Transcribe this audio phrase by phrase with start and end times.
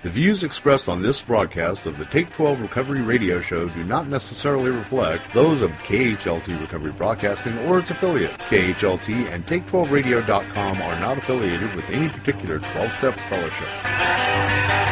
[0.00, 4.06] The views expressed on this broadcast of the Take 12 Recovery Radio Show do not
[4.06, 8.44] necessarily reflect those of KHLT Recovery Broadcasting or its affiliates.
[8.46, 14.87] KHLT and Take12Radio.com are not affiliated with any particular 12 step fellowship.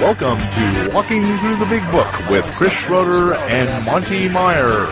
[0.00, 4.86] Welcome to Walking Through the Big Book with Chris Schroeder and Monty Meyer.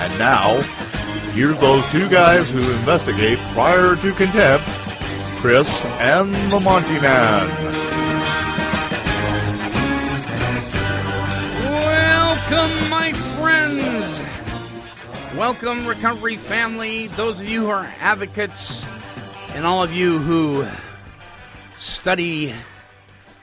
[0.00, 0.62] And now,
[1.32, 4.66] here's those two guys who investigate prior to contempt,
[5.40, 7.48] Chris and the Monty Man.
[12.50, 14.20] Welcome, my friends.
[15.36, 17.06] Welcome, recovery family.
[17.08, 18.84] Those of you who are advocates,
[19.50, 20.66] and all of you who
[21.76, 22.54] study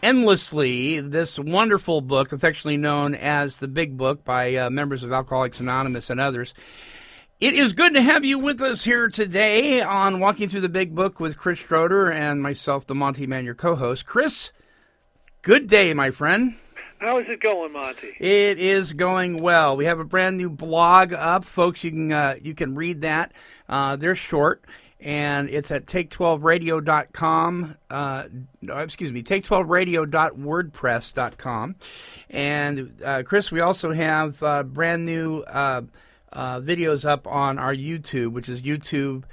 [0.03, 5.59] endlessly this wonderful book, affectionately known as the Big Book by uh, members of Alcoholics
[5.59, 6.53] Anonymous and others.
[7.39, 10.95] It is good to have you with us here today on Walking Through the Big
[10.95, 14.07] Book with Chris Schroeder and myself, the Monty Man, your co host.
[14.07, 14.49] Chris,
[15.43, 16.55] good day, my friend.
[16.97, 18.15] How is it going, Monty?
[18.19, 19.77] It is going well.
[19.77, 21.83] We have a brand new blog up, folks.
[21.83, 23.33] You can uh, you can read that.
[23.69, 24.65] Uh, they're short,
[24.99, 27.77] and it's at take12radio.com.
[27.91, 28.29] Uh,
[28.63, 31.75] no, excuse me, take12radio.wordpress.com.
[32.31, 35.43] And uh, Chris, we also have uh, brand new
[36.33, 39.23] uh, videos up on our YouTube, which is YouTube.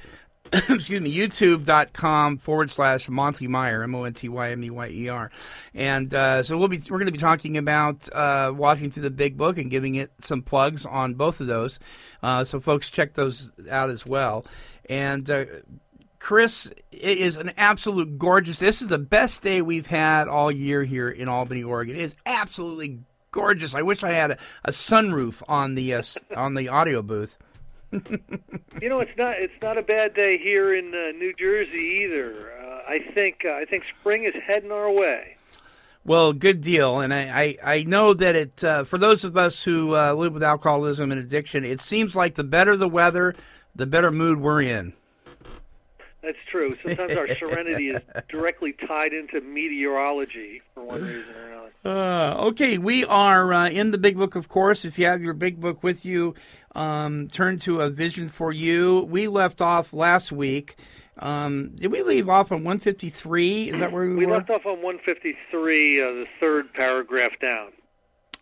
[0.52, 4.88] excuse me, youtube.com forward slash Monty Meyer, M O N T Y M E Y
[4.88, 5.30] E R.
[5.72, 9.10] And uh, so we'll be, we're going to be talking about uh, walking through the
[9.10, 11.78] big book and giving it some plugs on both of those.
[12.22, 14.44] Uh, so folks check those out as well.
[14.88, 15.46] And uh,
[16.18, 18.58] Chris, it is an absolute gorgeous.
[18.58, 21.96] This is the best day we've had all year here in Albany, Oregon.
[21.96, 23.00] It is absolutely
[23.34, 23.74] gorgeous.
[23.74, 27.36] I wish I had a, a sunroof on the uh, s- on the audio booth.
[28.83, 32.52] You know, it's not it's not a bad day here in uh, New Jersey either.
[32.61, 35.36] Uh, I think uh, I think spring is heading our way.
[36.05, 39.62] Well, good deal, and I, I, I know that it uh, for those of us
[39.64, 43.34] who uh, live with alcoholism and addiction, it seems like the better the weather,
[43.74, 44.92] the better mood we're in.
[46.24, 46.77] That's true.
[46.83, 51.70] Sometimes our serenity is directly tied into meteorology for one reason or another.
[51.85, 54.84] Uh, okay, we are uh, in the big book, of course.
[54.86, 56.34] If you have your big book with you,
[56.74, 59.07] um, turn to a vision for you.
[59.11, 60.77] We left off last week.
[61.18, 63.70] Um, did we leave off on 153?
[63.70, 64.34] Is that where we, We were?
[64.39, 67.73] left off on 153, uh, the third paragraph down.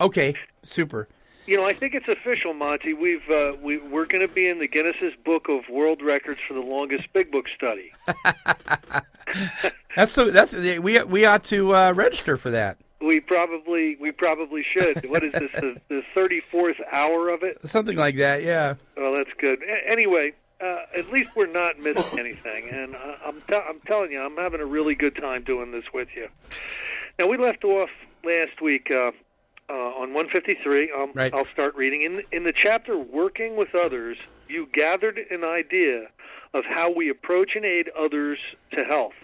[0.01, 1.09] Okay, super.
[1.47, 2.93] You know, I think it's official, Monty.
[2.95, 6.55] We've uh, we, we're going to be in the Guinness's Book of World Records for
[6.55, 7.93] the longest big book study.
[9.97, 10.31] That's so.
[10.31, 12.79] That's we we ought to uh, register for that.
[13.01, 15.09] We probably we probably should.
[15.11, 15.51] What is this?
[15.53, 17.59] The, the 34th hour of it?
[17.69, 18.43] Something like that.
[18.43, 18.75] Yeah.
[18.97, 19.61] Well, that's good.
[19.63, 24.13] A- anyway, uh, at least we're not missing anything, and uh, I'm t- I'm telling
[24.13, 26.29] you, I'm having a really good time doing this with you.
[27.19, 27.91] Now we left off
[28.25, 29.11] last week uh,
[29.73, 30.93] uh, on 153.
[30.93, 31.33] Um, Right.
[31.33, 34.19] I'll start reading in in the chapter "Working with Others."
[34.49, 36.09] You gathered an idea
[36.53, 38.39] of how we approach and aid others
[38.73, 39.15] to health.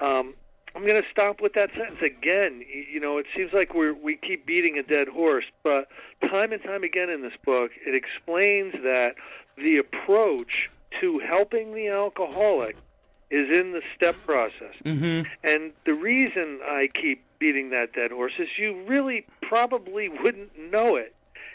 [0.00, 0.34] Um,
[0.74, 2.64] I'm going to stop with that sentence again.
[2.92, 5.88] You know, it seems like we we keep beating a dead horse, but
[6.28, 9.16] time and time again in this book, it explains that
[9.56, 12.76] the approach to helping the alcoholic
[13.30, 14.74] is in the step process.
[14.84, 15.28] Mm-hmm.
[15.44, 20.94] And the reason I keep beating that dead horse is you really probably wouldn't know
[20.94, 21.12] it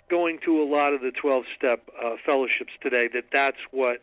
[0.10, 4.02] going to a lot of the 12-step uh, fellowships today that that's what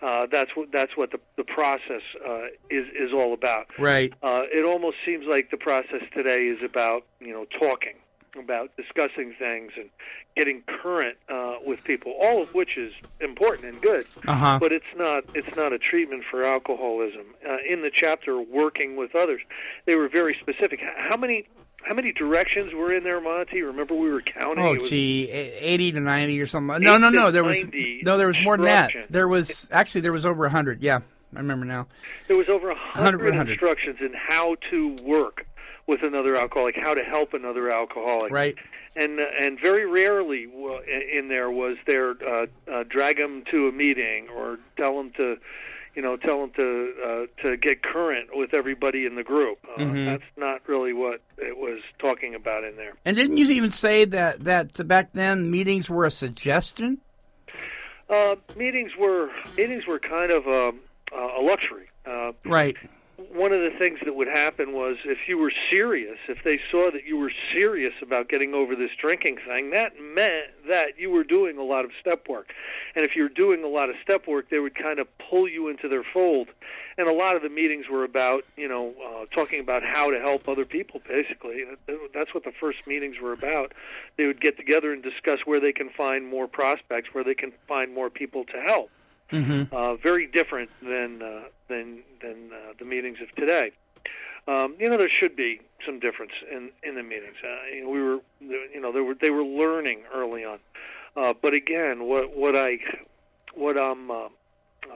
[0.00, 3.66] uh, that's what that's what the the process uh, is is all about.
[3.78, 4.12] Right.
[4.22, 7.94] Uh, it almost seems like the process today is about you know talking,
[8.38, 9.88] about discussing things and
[10.36, 14.04] getting current uh, with people, all of which is important and good.
[14.26, 14.58] Uh huh.
[14.60, 17.26] But it's not it's not a treatment for alcoholism.
[17.48, 19.40] Uh, in the chapter working with others,
[19.86, 20.80] they were very specific.
[20.96, 21.46] How many
[21.86, 23.62] how many directions were in there, Monty?
[23.62, 24.64] Remember we were counting.
[24.64, 26.82] Oh, gee, eighty to ninety or something.
[26.82, 27.30] No, no, no.
[27.30, 27.64] There was
[28.02, 28.16] no.
[28.18, 28.92] There was more than that.
[29.10, 30.82] There was actually there was over a hundred.
[30.82, 31.00] Yeah,
[31.34, 31.86] I remember now.
[32.28, 33.48] There was over a 100.
[33.48, 35.46] instructions in how to work
[35.86, 38.30] with another alcoholic, how to help another alcoholic.
[38.30, 38.56] Right.
[38.96, 43.72] And uh, and very rarely in there was there uh, uh, drag them to a
[43.72, 45.36] meeting or tell them to,
[45.94, 49.58] you know, tell them to uh, to get current with everybody in the group.
[49.76, 50.06] Uh, Mhm.
[50.06, 52.94] That's not really what it was talking about in there.
[53.04, 56.98] And didn't you even say that that back then meetings were a suggestion?
[58.08, 60.80] Uh, meetings were meetings were kind of um,
[61.12, 61.86] uh, a luxury.
[62.06, 62.76] Uh, Right.
[63.32, 66.90] One of the things that would happen was if you were serious, if they saw
[66.90, 71.24] that you were serious about getting over this drinking thing, that meant that you were
[71.24, 72.52] doing a lot of step work.
[72.94, 75.48] And if you were doing a lot of step work, they would kind of pull
[75.48, 76.48] you into their fold.
[76.96, 80.18] And a lot of the meetings were about, you know, uh, talking about how to
[80.20, 81.64] help other people, basically.
[82.14, 83.72] That's what the first meetings were about.
[84.16, 87.52] They would get together and discuss where they can find more prospects, where they can
[87.66, 88.90] find more people to help
[89.32, 89.74] Mm-hmm.
[89.74, 93.72] uh, very different than uh, than than uh, the meetings of today.
[94.46, 97.36] Um, you know, there should be some difference in in the meetings.
[97.42, 98.18] Uh, you know, we were,
[98.72, 100.58] you know, they were they were learning early on,
[101.16, 102.78] uh, but again, what what I
[103.54, 104.28] what I'm uh,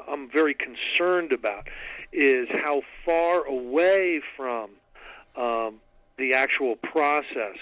[0.07, 1.67] I'm very concerned about
[2.13, 4.71] is how far away from
[5.37, 5.77] um,
[6.19, 7.57] the actual process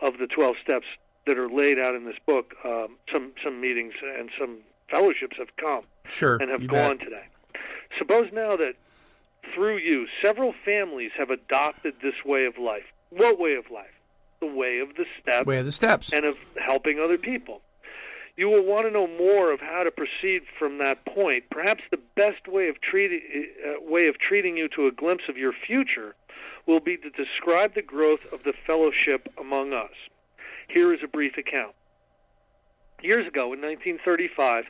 [0.00, 0.86] of the 12 steps
[1.26, 2.54] that are laid out in this book.
[2.64, 4.58] Um, some some meetings and some
[4.90, 6.36] fellowships have come Sure.
[6.36, 6.88] and have you bet.
[6.88, 7.24] gone today.
[7.96, 8.74] Suppose now that
[9.54, 12.84] through you, several families have adopted this way of life.
[13.10, 13.86] What way of life?
[14.40, 16.12] The way of the step Way of the steps.
[16.12, 17.62] and of helping other people.
[18.36, 21.44] You will want to know more of how to proceed from that point.
[21.50, 23.20] Perhaps the best way of treating
[23.66, 26.14] uh, way of treating you to a glimpse of your future
[26.66, 29.90] will be to describe the growth of the fellowship among us.
[30.68, 31.74] Here is a brief account.
[33.02, 34.66] Years ago, in 1935,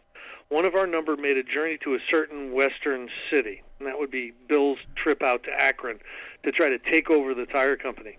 [0.48, 4.10] one of our number made a journey to a certain western city, and that would
[4.10, 5.98] be Bill's trip out to Akron
[6.44, 8.18] to try to take over the tire company.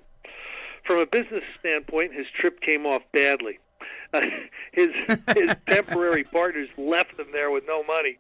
[0.85, 3.59] From a business standpoint, his trip came off badly.
[4.11, 4.21] Uh,
[4.71, 4.89] his
[5.35, 8.17] his temporary partners left him there with no money,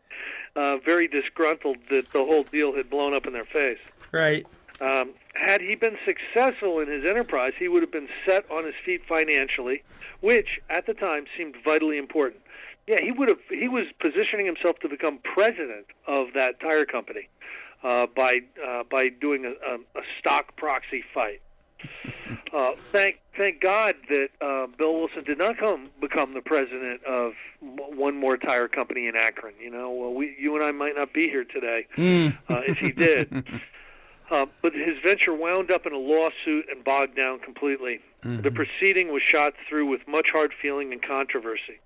[0.55, 3.79] uh, very disgruntled that the whole deal had blown up in their face.
[4.11, 4.45] Right.
[4.81, 8.75] Um, had he been successful in his enterprise, he would have been set on his
[8.85, 9.81] feet financially,
[10.21, 12.43] which at the time seemed vitally important.
[12.89, 13.37] Yeah, he would have.
[13.49, 17.29] He was positioning himself to become president of that tire company
[17.83, 21.41] uh, by uh, by doing a, a, a stock proxy fight.
[22.53, 27.33] Uh, thank thank God that uh, Bill Wilson did not come become the president of
[27.61, 29.53] m- one more tire company in Akron.
[29.61, 32.35] You know, well, we you and I might not be here today Mm.
[32.49, 33.45] uh, if he did.
[34.31, 37.99] Uh, but his venture wound up in a lawsuit and bogged down completely.
[38.21, 41.79] The proceeding was shot through with much hard feeling and controversy.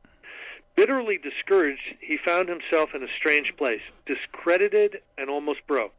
[0.75, 5.93] Bitterly discouraged, he found himself in a strange place, discredited and almost broke.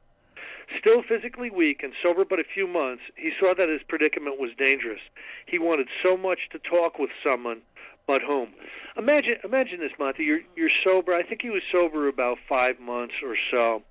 [0.78, 4.50] Still physically weak and sober but a few months, he saw that his predicament was
[4.58, 5.00] dangerous.
[5.46, 7.60] He wanted so much to talk with someone,
[8.06, 8.48] but whom?
[8.96, 10.24] Imagine, imagine this, Monty.
[10.24, 11.14] You're you're sober.
[11.14, 13.82] I think he was sober about five months or so.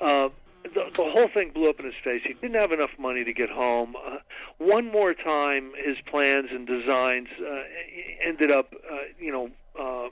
[0.00, 0.28] Uh,
[0.62, 2.22] the, the whole thing blew up in his face.
[2.24, 3.94] He didn't have enough money to get home.
[3.96, 4.18] Uh,
[4.58, 7.62] one more time, his plans and designs uh,
[8.26, 10.08] ended up, uh, you know, uh,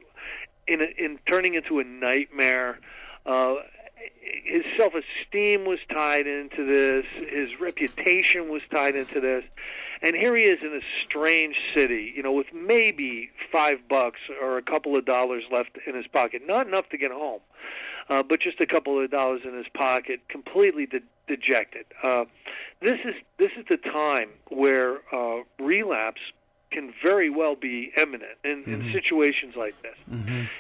[0.67, 2.79] in a, in turning into a nightmare.
[3.27, 3.55] Uh,
[4.45, 7.05] his self-esteem was tied into this.
[7.31, 9.45] His reputation was tied into this.
[10.03, 14.59] And here he is in a strange city, you know, with maybe five bucks or
[14.59, 16.43] a couple of dollars left in his pocket.
[16.45, 17.41] Not enough to get home,
[18.09, 21.87] uh, but just a couple of dollars in his pocket, completely de- dejected.
[22.03, 22.25] Uh,
[22.81, 26.21] this is this is the time where uh, relapse
[26.73, 29.97] can very well be imminent in, in situations like this.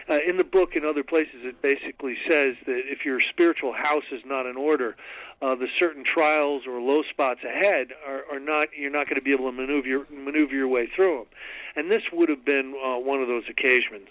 [0.08, 4.04] Uh, in the book and other places, it basically says that if your spiritual house
[4.12, 4.96] is not in order,
[5.40, 9.22] uh, the certain trials or low spots ahead are, are not you're not going to
[9.22, 11.26] be able to maneuver your, maneuver your way through them.
[11.74, 14.08] And this would have been uh, one of those occasions.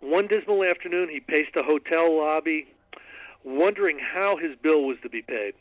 [0.00, 2.66] One dismal afternoon, he paced the hotel lobby,
[3.44, 5.54] wondering how his bill was to be paid.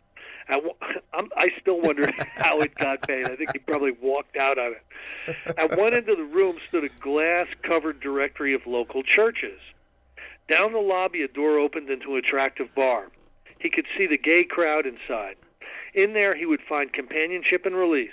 [0.48, 0.62] At,
[1.14, 3.26] I'm, I still wonder how it got paid.
[3.30, 5.58] I think he probably walked out on it.
[5.58, 9.60] At one end of the room stood a glass-covered directory of local churches.
[10.48, 13.08] Down the lobby, a door opened into an attractive bar.
[13.60, 15.38] He could see the gay crowd inside.
[15.94, 18.12] In there, he would find companionship and release.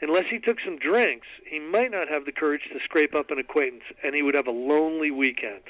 [0.00, 3.38] Unless he took some drinks, he might not have the courage to scrape up an
[3.38, 5.60] acquaintance, and he would have a lonely weekend.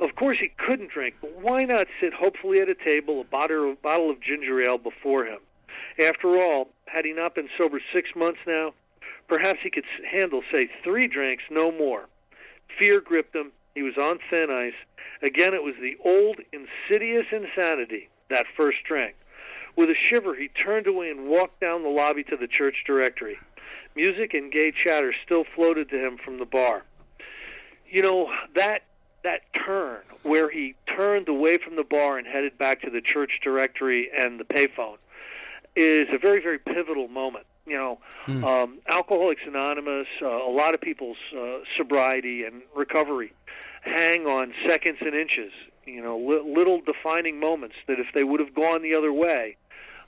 [0.00, 3.72] Of course, he couldn't drink, but why not sit hopefully at a table, a bottle,
[3.72, 5.38] a bottle of ginger ale before him?
[5.98, 8.74] After all, had he not been sober six months now,
[9.28, 12.08] perhaps he could handle, say, three drinks, no more.
[12.78, 13.52] Fear gripped him.
[13.74, 14.74] He was on thin ice.
[15.22, 19.14] Again, it was the old insidious insanity, that first drink.
[19.76, 23.38] With a shiver, he turned away and walked down the lobby to the church directory.
[23.96, 26.84] Music and gay chatter still floated to him from the bar.
[27.88, 28.82] You know, that
[29.24, 33.40] that turn where he turned away from the bar and headed back to the church
[33.42, 34.96] directory and the payphone
[35.74, 37.46] is a very very pivotal moment.
[37.66, 37.98] You know
[38.46, 43.32] um, alcoholics anonymous uh, a lot of people's uh, sobriety and recovery
[43.82, 45.52] hang on seconds and inches
[45.86, 49.56] you know li- little defining moments that if they would have gone the other way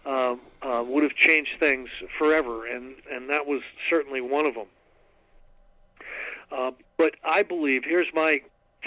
[0.05, 4.67] um, uh, would have changed things forever and and that was certainly one of them.
[6.53, 8.41] Uh, but I believe here's my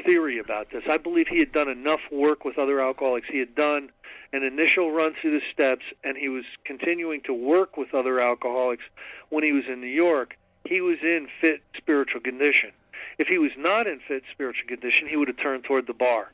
[0.03, 0.83] theory about this.
[0.89, 3.27] I believe he had done enough work with other alcoholics.
[3.29, 3.89] He had done
[4.31, 8.83] an initial run through the steps, and he was continuing to work with other alcoholics
[9.29, 10.37] when he was in New York.
[10.65, 12.71] He was in fit spiritual condition.
[13.17, 16.31] If he was not in fit spiritual condition, he would have turned toward the bar.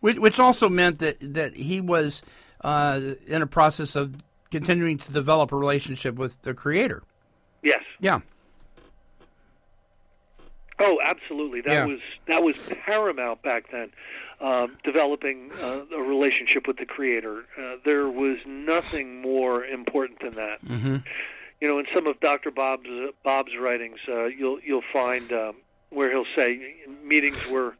[0.00, 2.22] Which, which also meant that that he was
[2.62, 4.16] uh, in a process of
[4.50, 7.02] continuing to develop a relationship with the Creator.
[7.62, 7.82] Yes.
[8.00, 8.20] Yeah.
[10.82, 11.60] Oh, absolutely.
[11.60, 11.86] That Yeah.
[11.86, 13.90] was that was paramount back then.
[14.40, 20.34] Um, developing uh, a relationship with the Creator, uh, there was nothing more important than
[20.34, 20.64] that.
[20.66, 20.96] Mm-hmm.
[21.60, 22.50] You know, in some of Dr.
[22.50, 25.54] Bob's uh, Bob's writings, uh, you'll you'll find um,
[25.90, 26.74] where he'll say
[27.04, 27.76] meetings were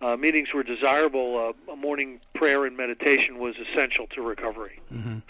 [0.00, 1.54] uh, meetings were desirable.
[1.68, 4.78] Uh, a morning prayer and meditation was essential to recovery.
[4.94, 5.22] Mhm.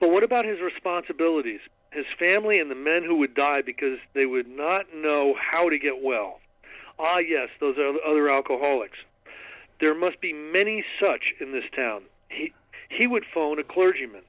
[0.00, 1.60] But what about his responsibilities?
[1.92, 5.78] His family and the men who would die because they would not know how to
[5.78, 6.40] get well.
[6.98, 8.98] Ah, yes, those are other alcoholics.
[9.78, 12.02] There must be many such in this town.
[12.28, 12.52] He
[12.88, 14.22] he would phone a clergyman.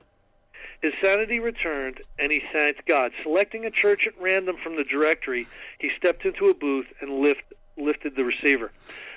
[0.82, 3.12] His sanity returned, and he thanked God.
[3.24, 5.48] Selecting a church at random from the directory,
[5.80, 7.44] he stepped into a booth and lift,
[7.78, 8.72] lifted the receiver.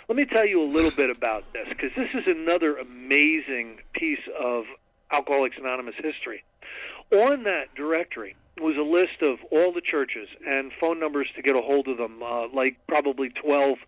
[0.08, 4.20] Let me tell you a little bit about this, because this is another amazing piece
[4.38, 4.66] of
[5.10, 6.44] Alcoholics Anonymous history.
[7.12, 11.54] On that directory was a list of all the churches and phone numbers to get
[11.54, 12.22] a hold of them.
[12.22, 13.78] Uh, like probably 12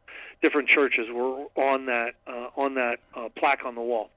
[0.42, 4.10] different churches were on that uh, on that uh, plaque on the wall,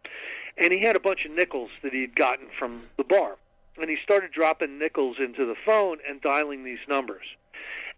[0.58, 3.38] and he had a bunch of nickels that he'd gotten from the bar,
[3.80, 7.26] and he started dropping nickels into the phone and dialing these numbers.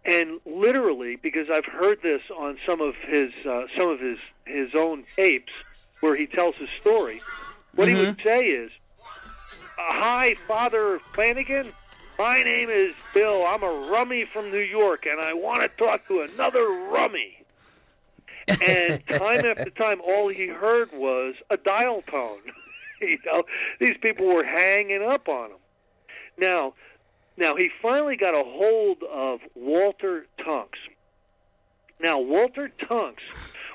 [0.06, 4.74] And literally, because I've heard this on some of his uh, some of his his
[4.74, 5.52] own tapes
[6.00, 7.20] where he tells his story,
[7.74, 8.70] what he would say is,
[9.76, 11.72] Uh, "Hi, Father Flanagan.
[12.16, 13.44] My name is Bill.
[13.44, 17.44] I'm a rummy from New York, and I want to talk to another rummy."
[18.46, 22.40] And time after time, all he heard was a dial tone.
[23.00, 23.42] you know,
[23.80, 25.58] these people were hanging up on him.
[26.38, 26.74] Now,
[27.36, 30.78] now he finally got a hold of Walter Tunks.
[32.00, 33.22] Now, Walter Tunks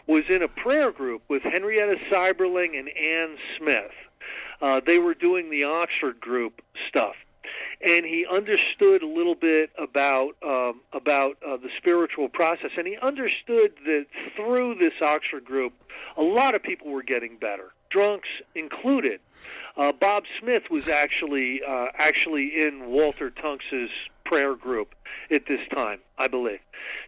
[0.07, 3.91] was in a prayer group with Henrietta Seiberling and Ann Smith.
[4.61, 7.15] Uh, they were doing the Oxford group stuff,
[7.81, 12.97] and he understood a little bit about um, about uh, the spiritual process, and he
[12.97, 15.73] understood that through this Oxford group,
[16.17, 19.19] a lot of people were getting better, drunks included.
[19.77, 23.89] Uh, Bob Smith was actually uh, actually in Walter Tunks's
[24.25, 24.93] prayer group
[25.31, 26.59] at this time, I believe.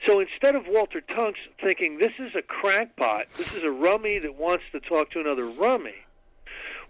[0.08, 4.36] So instead of Walter Tunks thinking this is a crackpot, this is a rummy that
[4.36, 5.96] wants to talk to another rummy,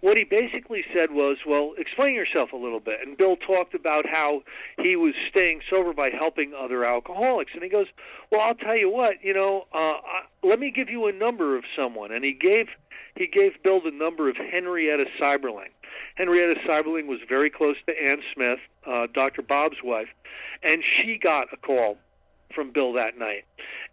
[0.01, 2.99] what he basically said was, well, explain yourself a little bit.
[3.05, 4.41] And Bill talked about how
[4.81, 7.51] he was staying sober by helping other alcoholics.
[7.53, 7.85] And he goes,
[8.31, 11.55] well, I'll tell you what, you know, uh, I- let me give you a number
[11.55, 12.11] of someone.
[12.11, 12.67] And he gave
[13.15, 15.71] he gave Bill the number of Henrietta Seiberling.
[16.15, 19.41] Henrietta Seiberling was very close to Ann Smith, uh, Dr.
[19.41, 20.07] Bob's wife,
[20.63, 21.97] and she got a call
[22.55, 23.43] from Bill that night.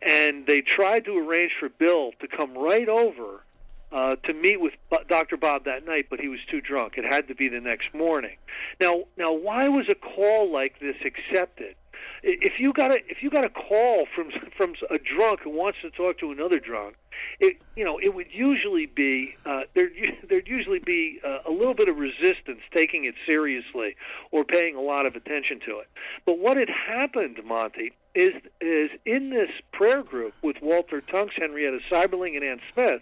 [0.00, 3.43] And they tried to arrange for Bill to come right over
[3.92, 4.75] uh, to meet with
[5.09, 5.37] Dr.
[5.37, 6.95] Bob that night, but he was too drunk.
[6.97, 8.37] It had to be the next morning.
[8.80, 11.75] Now, now, why was a call like this accepted?
[12.23, 15.78] If you got a if you got a call from from a drunk who wants
[15.83, 16.97] to talk to another drunk,
[17.40, 19.88] it you know it would usually be uh, there
[20.28, 23.97] there'd usually be uh, a little bit of resistance taking it seriously
[24.33, 25.88] or paying a lot of attention to it.
[26.26, 31.79] But what had happened, Monty, is is in this prayer group with Walter Tunks, Henrietta
[31.89, 33.01] Seiberling, and Ann Smith,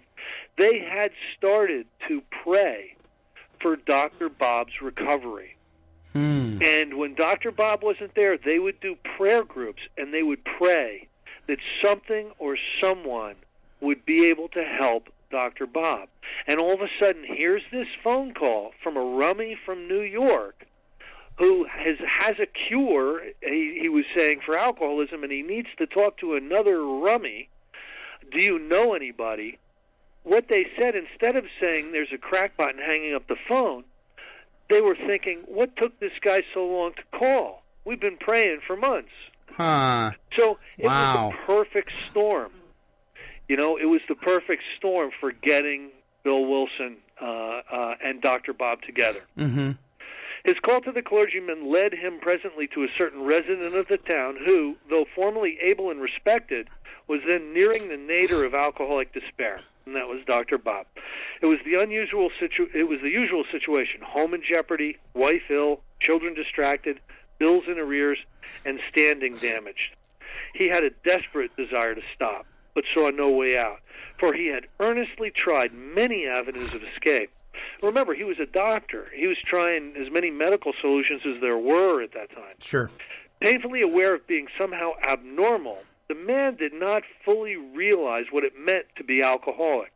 [0.58, 2.94] they had started to pray
[3.60, 4.28] for Dr.
[4.28, 5.56] Bob's recovery.
[6.12, 6.62] Hmm.
[6.62, 7.50] And when Dr.
[7.50, 11.08] Bob wasn't there, they would do prayer groups and they would pray
[11.46, 13.36] that something or someone
[13.80, 15.66] would be able to help Dr.
[15.66, 16.08] Bob.
[16.46, 20.66] And all of a sudden, here's this phone call from a rummy from New York
[21.38, 25.86] who has has a cure he, he was saying for alcoholism and he needs to
[25.86, 27.48] talk to another rummy
[28.32, 29.58] do you know anybody
[30.22, 33.84] what they said instead of saying there's a crackpot and hanging up the phone
[34.68, 37.62] they were thinking, what took this guy so long to call?
[37.84, 39.12] We've been praying for months.
[39.52, 40.10] Huh.
[40.36, 41.28] So it Wow.
[41.28, 42.50] was the perfect storm.
[43.48, 45.90] You know, it was the perfect storm for getting
[46.24, 48.52] Bill Wilson uh, uh, and Dr.
[48.52, 49.20] Bob together.
[49.38, 49.70] Mm-hmm.
[50.46, 54.36] His call to the clergyman led him presently to a certain resident of the town
[54.44, 56.68] who, though formerly able and respected,
[57.08, 60.56] was then nearing the nadir of alcoholic despair, and that was Dr.
[60.56, 60.86] Bob.
[61.42, 65.80] It was the unusual situ- it was the usual situation: home in jeopardy, wife ill,
[65.98, 67.00] children distracted,
[67.38, 68.18] bills in arrears,
[68.64, 69.96] and standing damaged.
[70.54, 73.80] He had a desperate desire to stop, but saw no way out,
[74.20, 77.30] for he had earnestly tried many avenues of escape.
[77.82, 79.06] Remember, he was a doctor.
[79.14, 82.54] He was trying as many medical solutions as there were at that time.
[82.60, 82.90] Sure.
[83.40, 85.78] Painfully aware of being somehow abnormal,
[86.08, 89.92] the man did not fully realize what it meant to be alcoholic.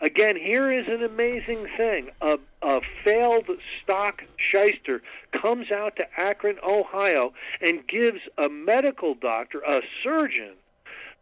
[0.00, 2.10] Again, here is an amazing thing.
[2.20, 3.48] A, a failed
[3.82, 10.54] stock shyster comes out to Akron, Ohio, and gives a medical doctor, a surgeon,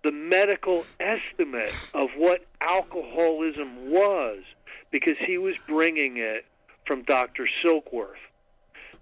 [0.05, 4.43] the medical estimate of what alcoholism was
[4.91, 6.45] because he was bringing it
[6.87, 7.49] from Dr.
[7.63, 8.23] Silkworth.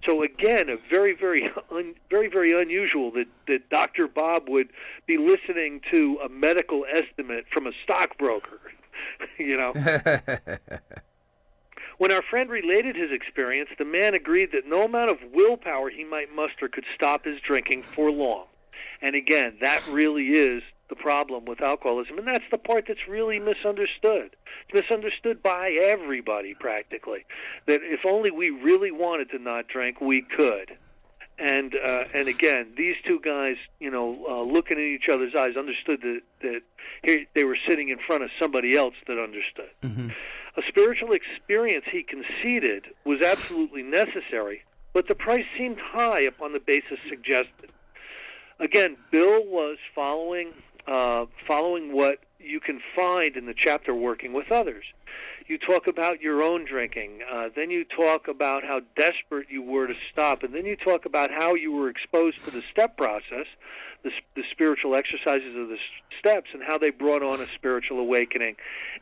[0.04, 4.08] So again, a very, very, un, very, very unusual that that Dr.
[4.08, 4.68] Bob would
[5.06, 8.60] be listening to a medical estimate from a stockbroker.
[9.38, 9.72] you know.
[11.98, 16.04] When our friend related his experience, the man agreed that no amount of willpower he
[16.04, 18.46] might muster could stop his drinking for long.
[19.00, 23.38] And again, that really is the problem with alcoholism, and that's the part that's really
[23.38, 24.36] misunderstood.
[24.68, 27.24] It's misunderstood by everybody practically.
[27.66, 30.76] That if only we really wanted to not drink, we could.
[31.38, 35.56] And uh, and again, these two guys, you know, uh, looking in each other's eyes,
[35.56, 36.60] understood that that
[37.02, 39.70] here they were sitting in front of somebody else that understood.
[40.56, 44.62] A spiritual experience, he conceded, was absolutely necessary,
[44.92, 47.72] but the price seemed high upon the basis suggested.
[48.60, 50.52] Again, Bill was following
[50.86, 54.84] uh, following what you can find in the chapter working with others.
[55.46, 59.86] You talk about your own drinking, uh, then you talk about how desperate you were
[59.86, 63.46] to stop, and then you talk about how you were exposed to the step process,
[64.04, 65.78] the, the spiritual exercises of the
[66.18, 68.54] steps, and how they brought on a spiritual awakening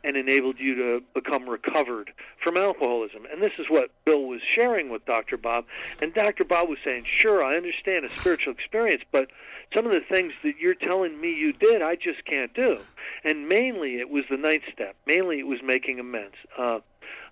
[0.03, 2.11] and enabled you to become recovered
[2.41, 3.25] from alcoholism.
[3.31, 5.37] And this is what Bill was sharing with Dr.
[5.37, 5.65] Bob.
[6.01, 6.43] And Dr.
[6.43, 9.29] Bob was saying, Sure, I understand a spiritual experience, but
[9.73, 12.79] some of the things that you're telling me you did, I just can't do.
[13.23, 14.95] And mainly it was the ninth step.
[15.05, 16.35] Mainly it was making amends.
[16.57, 16.79] Uh,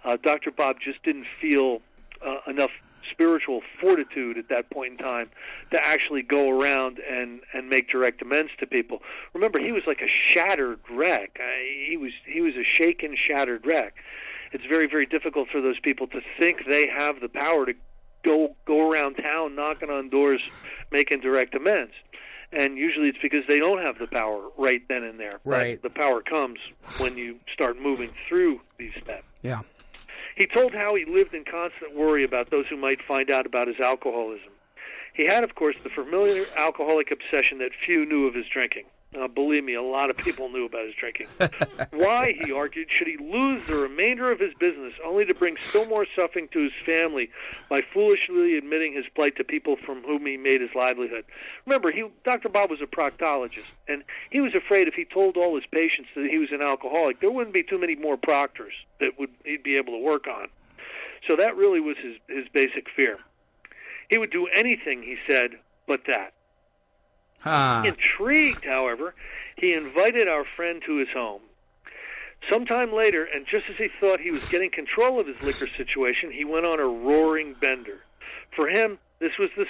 [0.03, 0.51] uh, Dr.
[0.51, 1.81] Bob just didn't feel
[2.25, 2.71] uh, enough
[3.09, 5.29] spiritual fortitude at that point in time
[5.71, 9.01] to actually go around and and make direct amends to people.
[9.33, 11.39] Remember, he was like a shattered wreck.
[11.39, 11.43] Uh,
[11.87, 13.95] he was he was a shaken, shattered wreck.
[14.51, 17.73] It's very very difficult for those people to think they have the power to
[18.23, 20.41] go go around town knocking on doors,
[20.91, 21.93] making direct amends.
[22.53, 25.39] And usually it's because they don't have the power right then and there.
[25.45, 25.81] Right.
[25.81, 26.59] The power comes
[26.97, 29.23] when you start moving through these steps.
[29.41, 29.61] Yeah.
[30.35, 33.67] He told how he lived in constant worry about those who might find out about
[33.67, 34.51] his alcoholism.
[35.13, 38.85] He had, of course, the familiar alcoholic obsession that few knew of his drinking.
[39.19, 41.27] Uh, believe me, a lot of people knew about his drinking.
[41.91, 45.85] Why, he argued, should he lose the remainder of his business only to bring still
[45.85, 47.29] more suffering to his family
[47.69, 51.25] by foolishly admitting his plight to people from whom he made his livelihood?
[51.65, 52.47] Remember, he, Dr.
[52.47, 56.29] Bob was a proctologist, and he was afraid if he told all his patients that
[56.29, 59.75] he was an alcoholic, there wouldn't be too many more proctors that would he'd be
[59.75, 60.47] able to work on.
[61.27, 63.19] So that really was his, his basic fear.
[64.09, 65.51] He would do anything, he said,
[65.85, 66.33] but that.
[67.41, 67.83] Huh.
[67.85, 69.13] Intrigued, however,
[69.57, 71.41] he invited our friend to his home.
[72.49, 76.31] Sometime later, and just as he thought he was getting control of his liquor situation,
[76.31, 78.03] he went on a roaring bender.
[78.55, 79.65] For him, this was the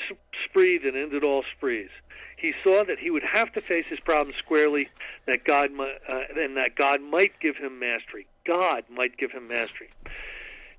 [0.46, 1.90] spree that ended all sprees.
[2.38, 4.90] He saw that he would have to face his problems squarely,
[5.28, 8.26] that God, uh, and that God might give him mastery.
[8.46, 9.90] God might give him mastery.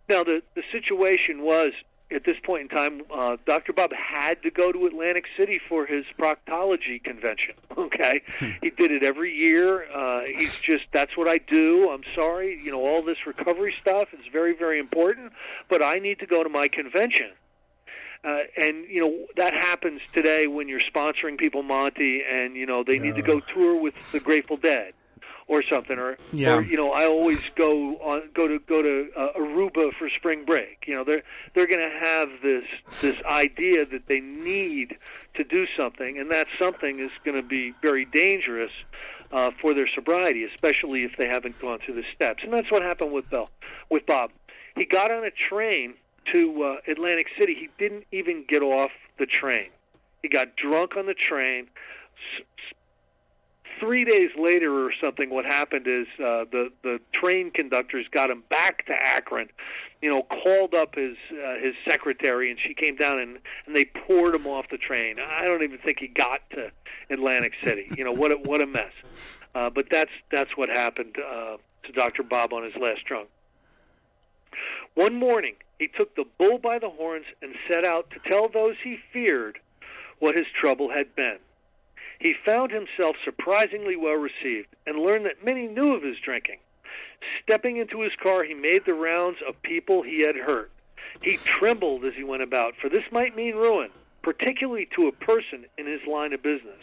[0.08, 1.72] Now, the the situation was
[2.12, 3.72] at this point in time, uh, Dr.
[3.72, 7.54] Bob had to go to Atlantic City for his proctology convention.
[7.78, 8.22] Okay,
[8.62, 9.90] he did it every year.
[9.90, 11.90] Uh, he's just that's what I do.
[11.90, 15.32] I'm sorry, you know, all this recovery stuff is very very important,
[15.68, 17.30] but I need to go to my convention.
[18.24, 22.84] Uh, and you know that happens today when you're sponsoring people Monty, and you know
[22.84, 24.92] they need to go tour with the Grateful Dead
[25.46, 26.56] or something, or Yeah.
[26.56, 30.44] or you know I always go on go to go to uh, Aruba for spring
[30.44, 30.84] break.
[30.86, 31.22] You know they're
[31.54, 32.64] they're going to have this
[33.00, 34.96] this idea that they need
[35.34, 38.72] to do something, and that something is going to be very dangerous
[39.32, 42.42] uh, for their sobriety, especially if they haven't gone through the steps.
[42.44, 43.48] And that's what happened with Bill,
[43.90, 44.30] with Bob.
[44.76, 45.94] He got on a train
[46.32, 49.68] to uh, Atlantic City, he didn't even get off the train.
[50.22, 51.66] He got drunk on the train.
[53.82, 58.44] Three days later or something, what happened is uh, the the train conductors got him
[58.48, 59.48] back to Akron.
[60.00, 63.86] You know, called up his uh, his secretary, and she came down and and they
[63.86, 65.16] poured him off the train.
[65.18, 66.70] I don't even think he got to
[67.10, 67.88] Atlantic City.
[67.96, 68.92] You know what a, what a mess.
[69.52, 72.22] Uh, but that's that's what happened uh, to Dr.
[72.22, 73.28] Bob on his last drunk.
[74.94, 78.76] One morning, he took the bull by the horns and set out to tell those
[78.84, 79.58] he feared
[80.20, 81.38] what his trouble had been.
[82.22, 86.58] He found himself surprisingly well received and learned that many knew of his drinking.
[87.42, 90.70] Stepping into his car, he made the rounds of people he had hurt.
[91.20, 93.90] He trembled as he went about, for this might mean ruin,
[94.22, 96.78] particularly to a person in his line of business.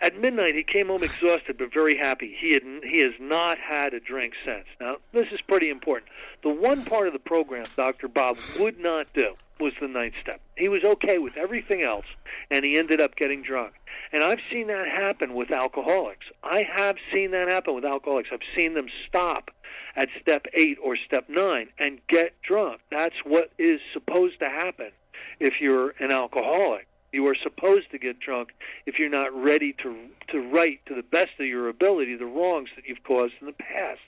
[0.00, 2.34] At midnight, he came home exhausted but very happy.
[2.40, 4.64] He had he has not had a drink since.
[4.80, 6.10] Now, this is pretty important.
[6.42, 8.08] The one part of the program Dr.
[8.08, 10.40] Bob would not do was the ninth step.
[10.56, 12.06] He was okay with everything else,
[12.50, 13.74] and he ended up getting drunk.
[14.12, 16.26] And I've seen that happen with alcoholics.
[16.42, 18.30] I have seen that happen with alcoholics.
[18.32, 19.50] I've seen them stop
[19.96, 22.80] at step eight or step nine and get drunk.
[22.90, 24.90] That's what is supposed to happen
[25.38, 26.86] if you're an alcoholic.
[27.12, 28.50] You are supposed to get drunk
[28.86, 29.96] if you're not ready to
[30.28, 33.52] to right to the best of your ability the wrongs that you've caused in the
[33.52, 34.00] past.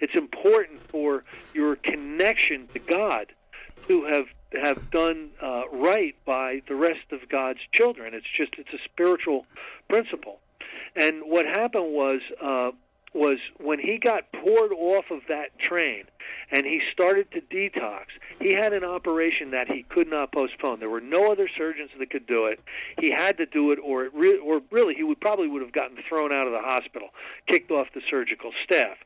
[0.00, 3.32] It's important for your connection to God
[3.88, 4.26] to have
[4.60, 8.14] have done uh, right by the rest of God's children.
[8.14, 9.46] It's just it's a spiritual
[9.88, 10.38] principle.
[10.96, 12.70] And what happened was uh,
[13.14, 16.04] was when he got poured off of that train
[16.50, 18.06] and he started to detox,
[18.40, 20.80] he had an operation that he could not postpone.
[20.80, 22.60] There were no other surgeons that could do it.
[22.98, 25.72] He had to do it, or it re- or really, he would probably would have
[25.72, 27.08] gotten thrown out of the hospital,
[27.46, 28.96] kicked off the surgical staff.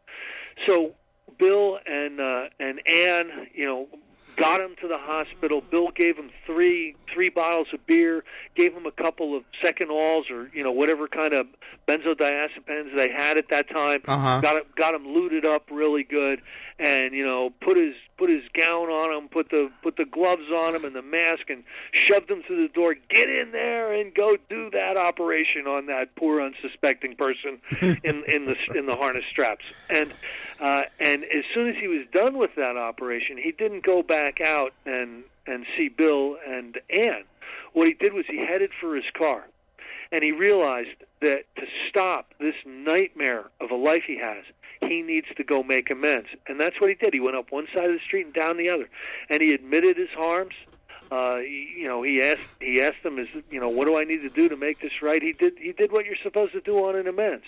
[0.66, 0.94] So
[1.38, 3.88] Bill and uh, and Ann, you know,
[4.38, 5.60] got him to the hospital.
[5.60, 8.24] Bill gave him three three bottles of beer,
[8.54, 11.46] gave him a couple of Seconals or you know whatever kind of
[11.86, 14.00] benzodiazepines they had at that time.
[14.06, 14.40] Uh-huh.
[14.40, 16.40] Got him got him looted up really good,
[16.78, 20.50] and you know put his put his gown on him, put the put the gloves
[20.54, 22.94] on him and the mask, and shoved him through the door.
[23.08, 28.46] Get in there and go do that operation on that poor unsuspecting person in in
[28.46, 29.64] the in the harness straps.
[29.88, 30.12] And
[30.60, 34.40] uh, and as soon as he was done with that operation, he didn't go back
[34.40, 37.24] out and and see Bill and Ann.
[37.72, 39.44] What he did was he headed for his car,
[40.12, 44.44] and he realized that to stop this nightmare of a life he has,
[44.80, 46.28] he needs to go make amends.
[46.46, 47.12] And that's what he did.
[47.12, 48.88] He went up one side of the street and down the other,
[49.28, 50.54] and he admitted his harms.
[51.10, 54.22] Uh, you know, he asked he asked them, "Is you know, what do I need
[54.22, 56.84] to do to make this right?" He did he did what you're supposed to do
[56.84, 57.44] on an amends.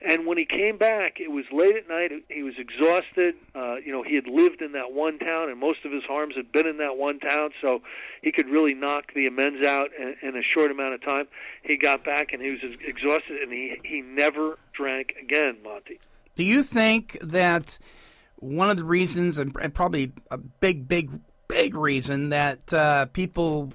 [0.00, 2.12] And when he came back, it was late at night.
[2.28, 3.34] He was exhausted.
[3.54, 6.36] Uh, you know, he had lived in that one town, and most of his harms
[6.36, 7.82] had been in that one town, so
[8.22, 11.26] he could really knock the amends out in, in a short amount of time.
[11.62, 15.98] He got back, and he was exhausted, and he he never drank again, Monty.
[16.38, 17.80] Do you think that
[18.36, 21.10] one of the reasons, and probably a big, big,
[21.48, 23.72] big reason that uh, people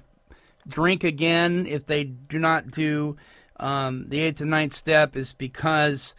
[0.66, 3.18] drink again if they do not do
[3.60, 6.14] um, the eighth and ninth step is because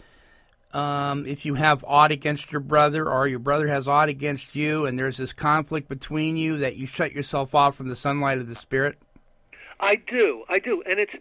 [0.71, 4.85] um, if you have odd against your brother or your brother has odd against you
[4.85, 8.47] and there's this conflict between you that you shut yourself off from the sunlight of
[8.47, 8.99] the spirit?
[9.79, 11.13] I do, I do, and it's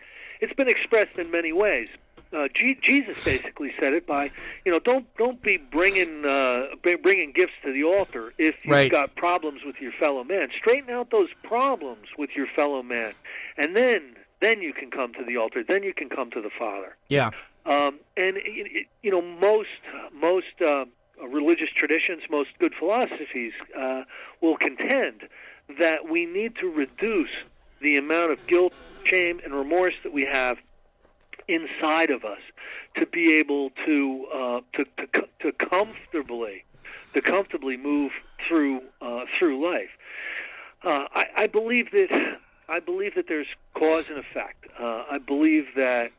[0.43, 1.89] it's been expressed in many ways.
[2.35, 4.31] Uh, G- Jesus basically said it by,
[4.65, 8.91] you know, don't don't be bringing uh, bringing gifts to the altar if you've Right.
[8.91, 10.49] got problems with your fellow man.
[10.59, 13.13] Straighten out those problems with your fellow man,
[13.57, 15.63] and then then you can come to the altar.
[15.67, 16.97] Then you can come to the Father.
[17.09, 17.31] Yeah.
[17.67, 19.69] Um, and it, it, you know, most
[20.13, 20.85] most uh,
[21.27, 24.03] religious traditions, most good philosophies uh,
[24.41, 25.29] will contend
[25.79, 27.31] that we need to reduce
[27.81, 30.59] the amount of guilt, shame, and remorse that we have
[31.49, 32.41] inside of us
[32.97, 36.65] to be able to uh, to, to to comfortably
[37.15, 38.13] to comfortably move
[38.47, 39.91] through uh, through life.
[40.83, 44.67] Uh, I, I believe that I believe that there's cause and effect.
[44.79, 46.13] Uh, I believe that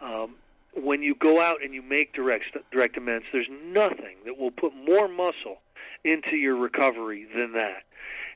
[0.00, 0.36] um,
[0.74, 4.74] when you go out and you make direct direct amends, there's nothing that will put
[4.74, 5.60] more muscle
[6.04, 7.82] into your recovery than that,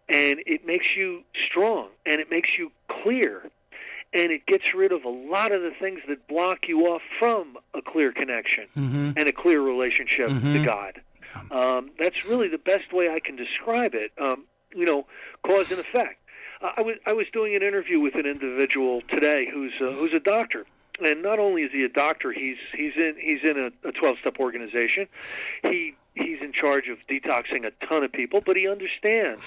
[0.08, 2.70] and it makes you strong and it makes you
[3.02, 3.48] clear,
[4.14, 7.56] and it gets rid of a lot of the things that block you off from
[7.74, 9.10] a clear connection Mm-hmm.
[9.16, 10.64] and a clear relationship to Mhm.
[10.64, 11.00] God.
[11.50, 14.12] Um, that's really the best way I can describe it.
[14.20, 15.06] Um, you know,
[15.44, 16.20] cause and effect.
[16.62, 20.12] Uh, I was I was doing an interview with an individual today who's uh, who's
[20.12, 20.64] a doctor,
[21.02, 24.18] and not only is he a doctor, he's he's in he's in a, a 12
[24.20, 25.06] step organization.
[25.62, 29.42] He he's in charge of detoxing a ton of people, but he understands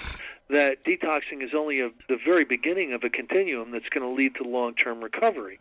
[0.49, 4.35] that detoxing is only a, the very beginning of a continuum that's going to lead
[4.35, 5.59] to long-term recovery.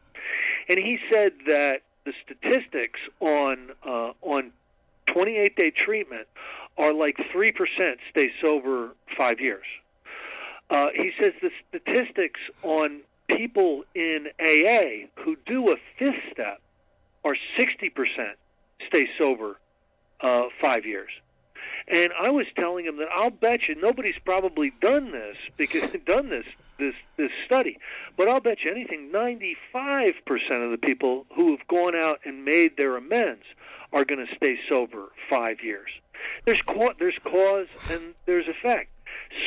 [0.68, 4.52] And he said that the statistics on uh, on
[5.08, 6.26] 28-day treatment
[6.78, 9.64] are like three percent stay sober five years.
[10.70, 16.60] Uh, he says the statistics on people in AA who do a fifth step
[17.24, 17.90] are 60%
[18.86, 19.58] stay sober
[20.20, 21.10] uh, five years.
[21.88, 26.04] And I was telling him that I'll bet you nobody's probably done this because they've
[26.16, 26.46] done this
[26.78, 27.78] this this study,
[28.16, 29.54] but I'll bet you anything 95%
[30.64, 33.44] of the people who have gone out and made their amends
[33.92, 35.88] are going to stay sober five years.
[36.44, 38.90] There's ca- there's cause and there's effect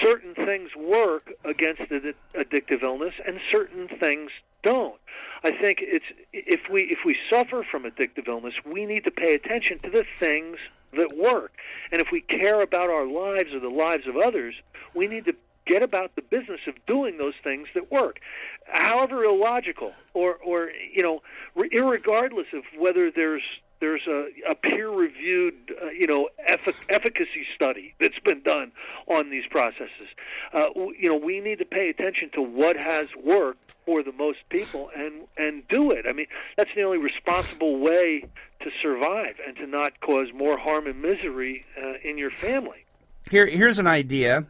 [0.01, 4.31] certain things work against the addictive illness and certain things
[4.63, 4.99] don't.
[5.43, 9.35] I think it's if we if we suffer from addictive illness, we need to pay
[9.35, 10.57] attention to the things
[10.93, 11.53] that work.
[11.91, 14.55] And if we care about our lives or the lives of others,
[14.93, 18.19] we need to get about the business of doing those things that work.
[18.65, 21.21] However illogical or or you know,
[21.55, 23.43] regardless of whether there's
[23.79, 28.71] there's a, a peer-reviewed, uh, you know, effic- efficacy study that's been done
[29.07, 30.09] on these processes.
[30.53, 34.11] Uh, w- you know, we need to pay attention to what has worked for the
[34.11, 36.05] most people and and do it.
[36.07, 38.25] I mean, that's the only responsible way
[38.61, 42.85] to survive and to not cause more harm and misery uh, in your family.
[43.31, 44.47] Here, here's an idea.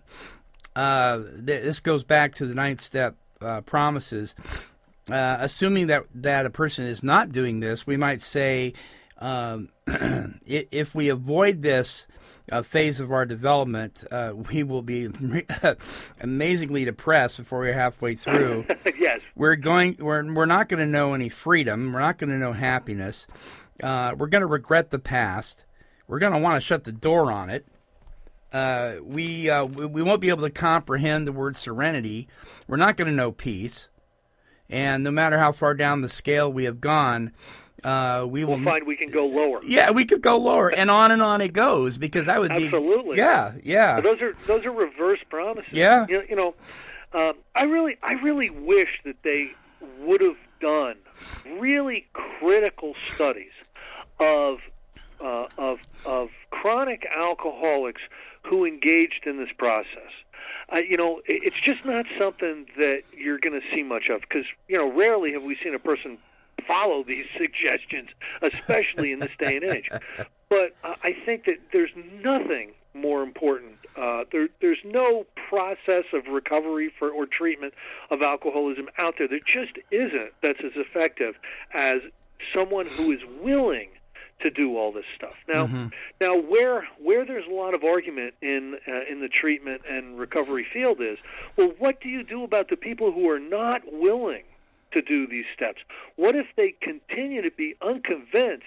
[0.75, 4.33] Uh, th- this goes back to the ninth step uh, promises.
[5.09, 8.73] Uh, assuming that that a person is not doing this, we might say
[9.19, 9.69] um,
[10.45, 12.07] if we avoid this
[12.51, 15.09] uh, phase of our development, uh, we will be
[16.21, 18.65] amazingly depressed before we're halfway through.
[18.99, 19.97] yes, we're going.
[19.99, 21.93] We're we're not going to know any freedom.
[21.93, 23.27] We're not going to know happiness.
[23.83, 25.65] Uh, we're going to regret the past.
[26.07, 27.67] We're going to want to shut the door on it.
[28.51, 32.27] Uh, we, uh, we we won't be able to comprehend the word serenity.
[32.67, 33.89] We're not going to know peace.
[34.69, 37.31] And no matter how far down the scale we have gone,
[37.83, 39.59] uh, we will we'll find we can go lower.
[39.63, 42.65] Yeah, we could go lower, and on and on it goes because I would be.
[42.65, 43.15] absolutely.
[43.15, 43.95] be yeah, yeah.
[43.95, 45.71] But those are those are reverse promises.
[45.71, 46.55] Yeah, you know, you know
[47.13, 49.51] um, I really I really wish that they
[49.99, 50.95] would have done
[51.59, 53.51] really critical studies
[54.19, 54.69] of
[55.19, 58.01] uh, of of chronic alcoholics
[58.43, 60.11] who engaged in this process.
[60.71, 64.45] Uh, you know, it's just not something that you're going to see much of because
[64.67, 66.17] you know rarely have we seen a person
[66.61, 68.09] follow these suggestions,
[68.41, 69.89] especially in this day and age.
[70.49, 71.91] But uh, I think that there's
[72.23, 73.73] nothing more important.
[73.95, 77.73] Uh, there, there's no process of recovery for or treatment
[78.09, 79.27] of alcoholism out there.
[79.27, 81.35] There just isn't that's as effective
[81.73, 82.01] as
[82.53, 83.89] someone who is willing
[84.41, 85.35] to do all this stuff.
[85.47, 85.87] Now, mm-hmm.
[86.21, 90.65] now where where there's a lot of argument in uh, in the treatment and recovery
[90.71, 91.17] field is,
[91.57, 94.43] well, what do you do about the people who are not willing
[94.91, 95.81] to do these steps?
[96.15, 98.65] What if they continue to be unconvinced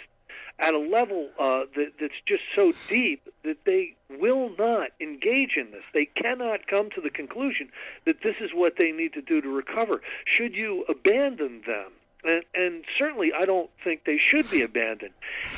[0.58, 5.70] at a level uh, that, that's just so deep that they will not engage in
[5.70, 5.82] this?
[5.92, 7.70] They cannot come to the conclusion
[8.04, 10.02] that this is what they need to do to recover.
[10.24, 11.92] Should you abandon them?
[12.24, 15.14] And, and certainly, I don't think they should be abandoned.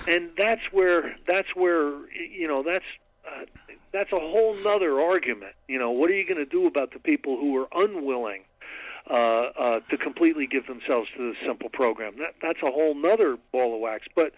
[0.08, 2.86] And that's where that's where you know that's
[3.26, 3.44] uh,
[3.92, 5.52] that's a whole nother argument.
[5.68, 8.42] You know, what are you going to do about the people who are unwilling
[9.10, 12.18] uh, uh, to completely give themselves to this simple program.
[12.18, 14.06] That, that's a whole nother ball of wax.
[14.14, 14.32] But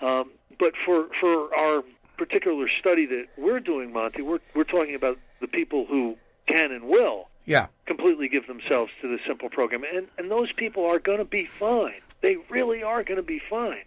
[0.00, 1.82] um, but for for our
[2.18, 6.84] particular study that we're doing, Monty, we're we're talking about the people who can and
[6.84, 7.66] will yeah.
[7.86, 11.46] completely give themselves to the simple program, and and those people are going to be
[11.46, 12.00] fine.
[12.20, 13.84] They really are going to be fine.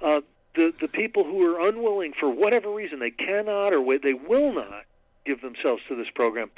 [0.00, 0.20] Uh,
[0.54, 4.84] the the people who are unwilling for whatever reason they cannot or they will not
[5.24, 6.50] give themselves to this program.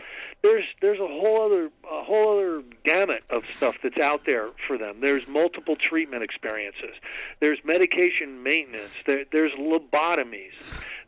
[0.42, 4.78] There's there's a whole other a whole other gamut of stuff that's out there for
[4.78, 5.00] them.
[5.00, 6.94] There's multiple treatment experiences.
[7.40, 8.92] There's medication maintenance.
[9.06, 10.52] There, there's lobotomies.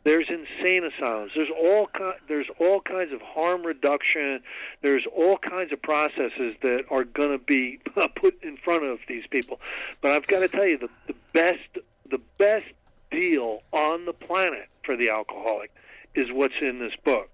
[0.05, 1.33] There's insane asylums.
[1.35, 1.89] There's all
[2.27, 4.41] there's all kinds of harm reduction.
[4.81, 7.79] There's all kinds of processes that are going to be
[8.15, 9.59] put in front of these people.
[10.01, 12.65] But I've got to tell you, the, the best the best
[13.11, 15.71] deal on the planet for the alcoholic
[16.15, 17.29] is what's in this book.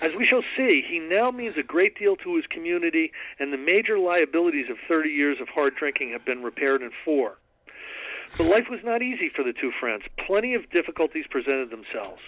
[0.00, 3.58] As we shall see, he now means a great deal to his community, and the
[3.58, 7.38] major liabilities of 30 years of hard drinking have been repaired in four.
[8.38, 10.04] But life was not easy for the two friends.
[10.26, 12.22] Plenty of difficulties presented themselves.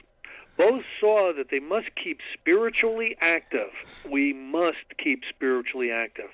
[0.57, 3.71] Both saw that they must keep spiritually active.
[4.09, 6.31] We must keep spiritually active.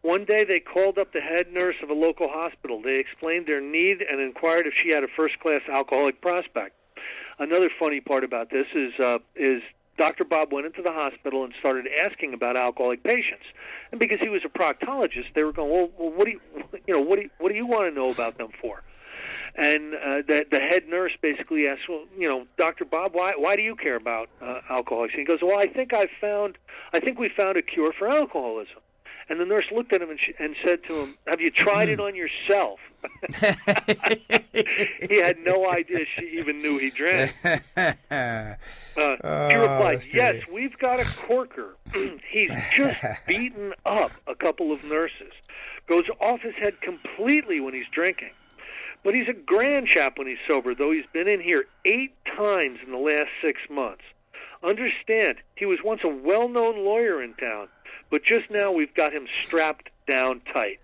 [0.00, 2.80] One day they called up the head nurse of a local hospital.
[2.82, 6.74] They explained their need and inquired if she had a first class alcoholic prospect.
[7.38, 9.62] another funny part about this is uh, is
[9.98, 10.24] Dr.
[10.24, 13.44] Bob went into the hospital and started asking about alcoholic patients,
[13.90, 16.40] and because he was a proctologist, they were going, well, well what do you,
[16.86, 18.82] you know, what do you, what do you want to know about them for?
[19.54, 22.84] And uh, the the head nurse basically asked, well, you know, Dr.
[22.86, 25.12] Bob, why why do you care about uh, alcoholics?
[25.12, 26.56] And he goes, well, I think I found,
[26.92, 28.80] I think we found a cure for alcoholism.
[29.32, 31.88] And the nurse looked at him and, sh- and said to him, "Have you tried
[31.88, 32.80] it on yourself?"
[35.00, 37.34] he had no idea she even knew he drank.
[38.94, 40.52] Uh, Oh, he replied, "Yes, great.
[40.52, 41.76] we've got a corker.
[42.30, 45.32] He's just beaten up a couple of nurses.
[45.88, 48.32] Goes off his head completely when he's drinking.
[49.02, 52.80] But he's a grand chap when he's sober, though he's been in here eight times
[52.84, 54.02] in the last six months.
[54.62, 57.68] Understand, he was once a well-known lawyer in town,
[58.12, 60.78] but just now we've got him strapped down tight.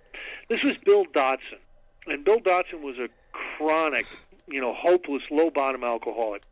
[0.49, 1.61] This was Bill Dotson,
[2.07, 4.07] and Bill Dotson was a chronic,
[4.49, 6.43] you know, hopeless, low-bottom alcoholic.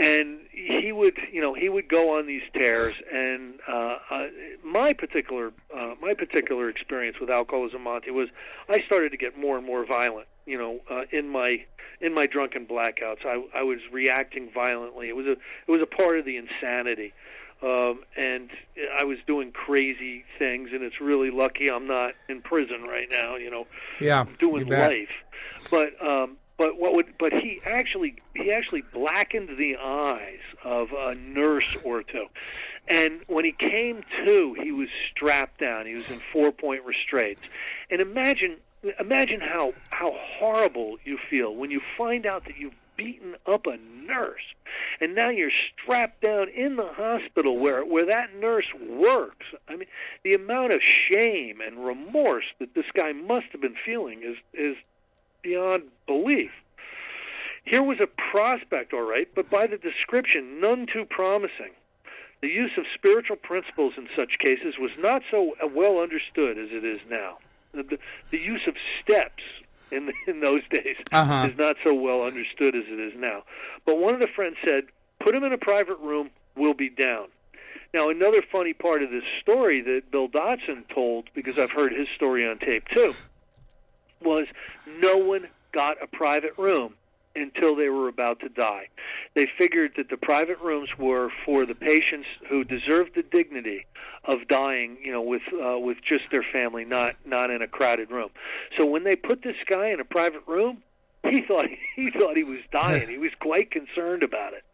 [0.00, 2.94] And he would you know he would go on these tears.
[3.12, 4.26] And uh, uh
[4.62, 8.28] my particular uh my particular experience with alcoholism monty was
[8.68, 11.64] i started to get more and more violent you know uh, in my
[12.02, 13.24] in my drunken blackouts.
[13.24, 15.08] I i was reacting violently.
[15.08, 17.14] It was a it was a part of the insanity
[17.62, 18.50] um and
[18.98, 23.36] i was doing crazy things and it's really lucky i'm not in prison right now
[23.36, 23.66] you know
[24.00, 24.90] Yeah, doing you bet.
[24.90, 25.08] life.
[25.70, 31.14] But um, but what would but he actually he actually blackened the eyes of a
[31.14, 32.26] nurse or two,
[32.88, 35.86] and when he came to, he was strapped down.
[35.86, 37.40] He was in four point restraints,
[37.90, 38.58] and imagine
[39.00, 43.76] imagine how how horrible you feel when you find out that you've beaten up a
[43.76, 44.42] nurse.
[45.00, 49.46] And now you're strapped down in the hospital where where that nurse works.
[49.68, 49.88] I mean
[50.22, 54.76] the amount of shame and remorse that this guy must have been feeling is is
[55.42, 56.50] beyond belief.
[57.64, 61.72] Here was a prospect all right but by the description none too promising.
[62.42, 66.84] The use of spiritual principles in such cases was not so well understood as it
[66.84, 67.38] is now.
[67.72, 67.98] The,
[68.30, 69.42] the, use of steps
[69.90, 71.48] in in those days Uh-huh.
[71.50, 73.42] is not so well understood as it is now.
[73.84, 74.84] But one of the friends said,
[75.20, 76.30] "Put him in a private room.
[76.56, 77.28] We'll be down."
[77.94, 82.08] Now, another funny part of this story that Bill Dotson told, because I've heard his
[82.14, 83.14] story on tape too,
[84.22, 84.46] was
[85.00, 86.94] no one got a private room
[87.36, 88.88] until they were about to die.
[89.34, 93.86] They figured that the private rooms were for the patients who deserved the dignity
[94.24, 98.10] of dying, you know, with uh, with just their family, not not in a crowded
[98.10, 98.30] room.
[98.76, 100.82] So when they put this guy in a private room,
[101.30, 103.08] he thought he thought he was dying.
[103.08, 104.64] he was quite concerned about it.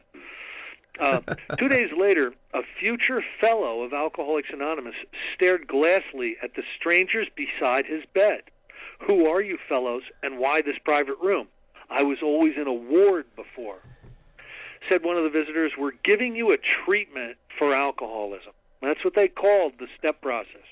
[1.00, 1.20] Uh,
[1.58, 4.94] two days later, a future fellow of Alcoholics Anonymous
[5.34, 8.42] stared glassily at the strangers beside his bed.
[9.06, 11.48] Who are you fellows, and why this private room?
[11.92, 13.78] I was always in a ward before.
[14.88, 18.52] Said one of the visitors, We're giving you a treatment for alcoholism.
[18.80, 20.64] That's what they called the step process.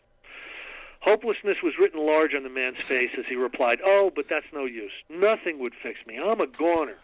[1.00, 4.64] Hopelessness was written large on the man's face as he replied, Oh, but that's no
[4.64, 4.92] use.
[5.08, 6.18] Nothing would fix me.
[6.18, 6.96] I'm a goner.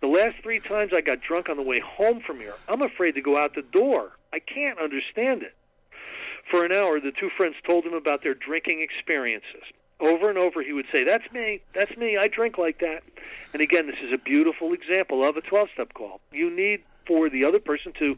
[0.00, 3.12] The last three times I got drunk on the way home from here, I'm afraid
[3.12, 4.12] to go out the door.
[4.32, 5.54] I can't understand it.
[6.50, 9.62] For an hour, the two friends told him about their drinking experiences.
[10.02, 13.02] Over and over, he would say, That's me, that's me, I drink like that.
[13.52, 16.20] And again, this is a beautiful example of a 12 step call.
[16.32, 18.14] You need for the other person to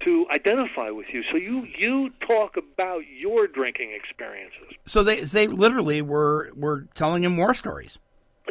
[0.00, 1.22] to identify with you.
[1.30, 4.76] So you you talk about your drinking experiences.
[4.86, 7.98] So they they literally were were telling him war stories.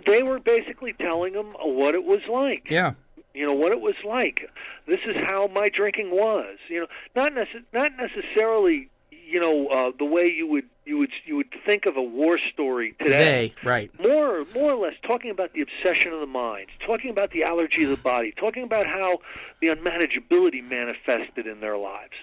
[0.06, 2.69] They were basically telling him what it was like.
[2.69, 2.93] Yeah.
[3.34, 4.50] you know what it was like.
[4.88, 6.58] This is how my drinking was.
[6.67, 8.89] You know, not necess- not necessarily
[9.26, 12.38] you know uh, the way you would you would you would think of a war
[12.54, 13.50] story today.
[13.50, 14.00] Today, right.
[14.00, 17.84] More more or less talking about the obsession of the mind, talking about the allergy
[17.84, 19.20] of the body, talking about how
[19.62, 22.14] the unmanageability manifested in their lives,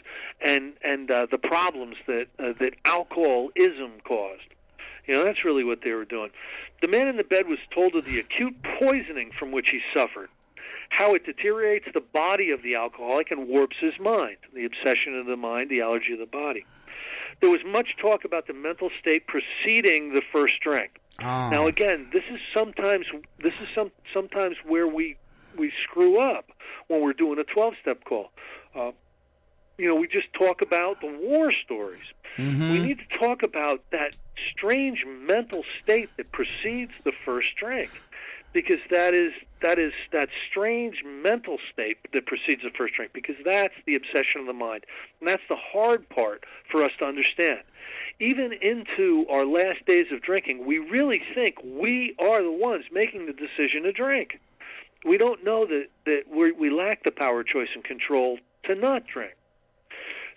[0.41, 4.43] and and uh, the problems that uh, that alcoholism caused.
[5.07, 6.31] You know, that's really what they were doing.
[6.83, 10.29] The man in the bed was told of the acute poisoning from which he suffered,
[10.91, 15.27] how it deteriorates the body of the alcoholic and warps his mind, the obsession of
[15.27, 16.65] the mind, the allergy of the body.
[17.41, 21.01] There was much talk about the mental state preceding the first drink.
[21.21, 21.51] Oh.
[21.51, 23.07] Now again, this is sometimes
[23.43, 25.17] this is some sometimes where we
[25.57, 26.51] we screw up
[26.89, 28.31] when we're doing a 12 step call.
[28.75, 28.93] Uh,
[29.79, 32.05] you know, we just talk about the war stories.
[32.37, 32.73] Mhm.
[32.73, 34.15] We need to talk about that
[34.51, 37.91] strange mental state that precedes the first drink,
[38.53, 39.33] because that is
[39.63, 44.41] that is that strange mental state that precedes the first drink, because that's the obsession
[44.41, 44.85] of the mind,
[45.21, 47.61] and that's the hard part for us to understand.
[48.19, 53.27] Even into our last days of drinking, we really think we are the ones making
[53.27, 54.39] the decision to drink.
[55.05, 59.07] we don't know that that we we lack the power, choice, and control to not
[59.07, 59.35] drink.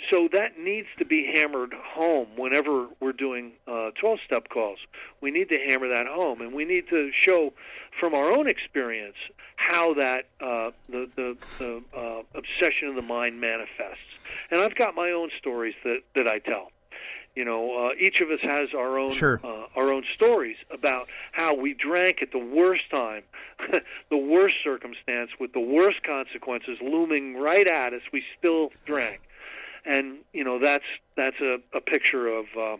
[0.10, 4.80] So that needs to be hammered home whenever we're doing uh, 12 step calls.
[5.22, 7.54] We need to hammer that home, and we need to show
[7.99, 9.16] from our own experience
[9.56, 14.04] how that uh, the, the, the uh, obsession of the mind manifests.
[14.51, 16.70] And I've got my own stories that, that I tell.
[17.36, 19.39] You know, uh, each of us has our own Sure.
[19.43, 23.24] uh, our own stories about how we drank at the worst time,
[24.12, 28.01] the worst circumstance, with the worst consequences looming right at us.
[28.12, 29.22] We still drank,
[29.86, 32.78] and you know that's that's a, a picture of uh,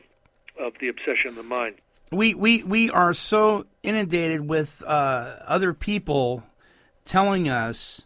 [0.60, 1.76] of the obsession of the mind.
[2.12, 6.44] we we we are so inundated with uh, other people
[7.06, 8.02] telling us,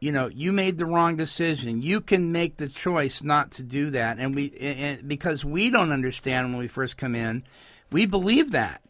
[0.00, 1.82] you know, you made the wrong decision.
[1.82, 5.92] You can make the choice not to do that, and we and because we don't
[5.92, 7.44] understand when we first come in,
[7.90, 8.82] we believe that,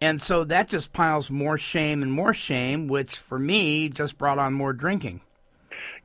[0.00, 4.38] and so that just piles more shame and more shame, which for me just brought
[4.38, 5.20] on more drinking.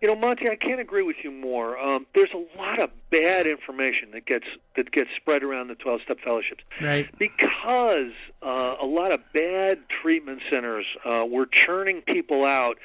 [0.02, 1.78] You know, Monty, I can't agree with you more.
[1.80, 6.20] Um, there's a lot of bad information that gets that gets spread around the 12-step
[6.24, 7.08] fellowships Right.
[7.18, 12.78] because uh, a lot of bad treatment centers uh, were churning people out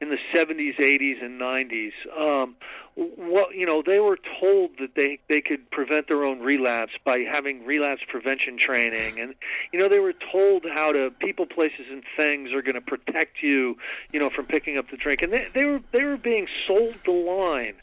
[0.00, 1.92] in the 70s, 80s, and 90s.
[2.16, 2.56] Um,
[2.96, 7.20] well, you know, they were told that they they could prevent their own relapse by
[7.20, 9.34] having relapse prevention training, and
[9.72, 13.42] you know, they were told how to people, places, and things are going to protect
[13.42, 13.76] you,
[14.12, 16.94] you know, from picking up the drink, and they they were they were being sold
[17.06, 17.74] the line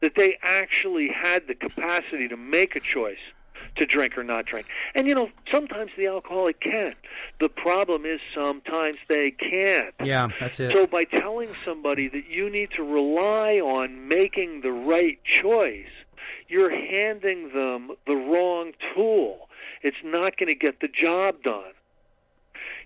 [0.00, 3.18] that they actually had the capacity to make a choice
[3.78, 4.66] to drink or not drink.
[4.94, 6.96] And you know, sometimes the alcoholic can't.
[7.40, 9.94] The problem is sometimes they can't.
[10.02, 10.72] Yeah, that's it.
[10.72, 15.86] So by telling somebody that you need to rely on making the right choice,
[16.48, 19.48] you're handing them the wrong tool.
[19.82, 21.72] It's not going to get the job done.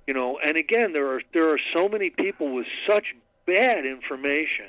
[0.07, 3.14] You know, and again, there are there are so many people with such
[3.47, 4.66] bad information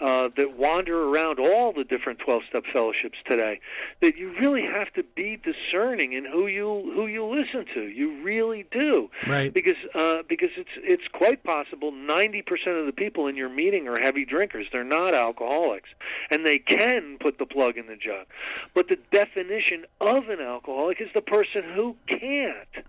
[0.00, 3.60] uh, that wander around all the different 12-step fellowships today
[4.02, 7.88] that you really have to be discerning in who you who you listen to.
[7.88, 9.52] You really do right.
[9.52, 12.42] because uh, because it's it's quite possible 90%
[12.78, 14.66] of the people in your meeting are heavy drinkers.
[14.70, 15.88] They're not alcoholics,
[16.30, 18.26] and they can put the plug in the jug.
[18.74, 22.84] But the definition of an alcoholic is the person who can't,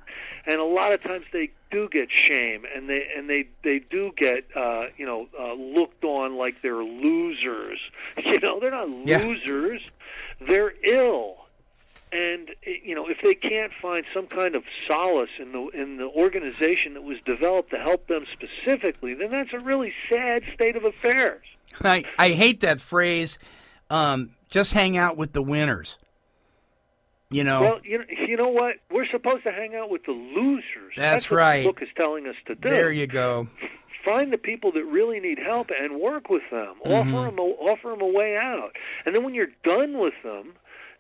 [0.46, 4.12] and a lot of times they do get shame, and they and they they do
[4.16, 7.80] get uh, you know uh, looked on like they're losers.
[8.26, 9.24] You know, they're not Yeah.
[9.24, 9.82] losers.
[10.40, 11.38] They're ill
[12.12, 16.06] and you know if they can't find some kind of solace in the in the
[16.06, 20.86] organization that was developed to help them specifically then that's a really sad state of
[20.86, 21.44] affairs
[21.82, 23.38] I, I hate that phrase.
[23.90, 25.98] Um, just hang out with the winners.
[27.30, 27.62] You know.
[27.62, 31.30] well you know you know what we're supposed to hang out with the losers That's
[31.30, 31.64] what right.
[31.64, 33.48] the book is telling us to do there you go.
[34.06, 36.92] find the people that really need help and work with them Mm-hmm.
[37.16, 38.72] offer them a, offer them a way out
[39.06, 40.54] and then when you're done with them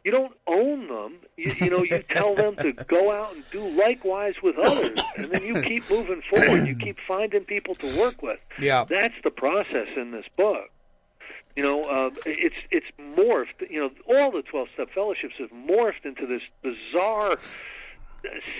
[0.03, 3.65] you don't own them you, you know you tell them to go out and do
[3.69, 8.21] likewise with others and then you keep moving forward you keep finding people to work
[8.21, 8.83] with Yeah.
[8.89, 10.69] that's the process in this book
[11.57, 12.85] you know uh, it's it's
[13.17, 17.37] morphed you know all the 12 step fellowships have morphed into this bizarre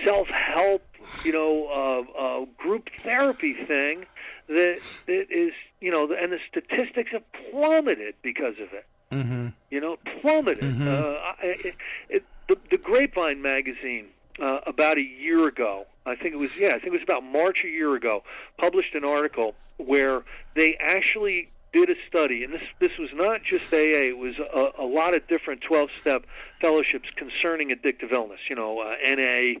[0.04, 0.82] self-help,
[1.24, 4.04] you know, uh, uh, group therapy thing
[4.48, 8.86] that that is, you know, and the statistics have plummeted because of it.
[9.12, 9.48] Mm-hmm.
[9.70, 10.82] You know, plummeted.
[10.86, 11.74] Uh, I, it,
[12.08, 14.06] it, the, the Grapevine magazine
[14.40, 17.24] uh, about a year ago, I think it was, yeah, I think it was about
[17.24, 18.22] March a year ago,
[18.58, 20.22] published an article where
[20.54, 24.82] they actually did a study, and this this was not just AA; it was a,
[24.82, 26.24] a lot of different twelve-step
[26.60, 28.40] fellowships concerning addictive illness.
[28.48, 29.54] You know, uh, NA,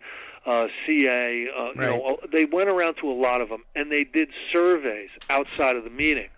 [0.50, 1.48] uh, CA.
[1.48, 4.28] Uh, You know, uh, they went around to a lot of them, and they did
[4.52, 6.28] surveys outside of the meeting,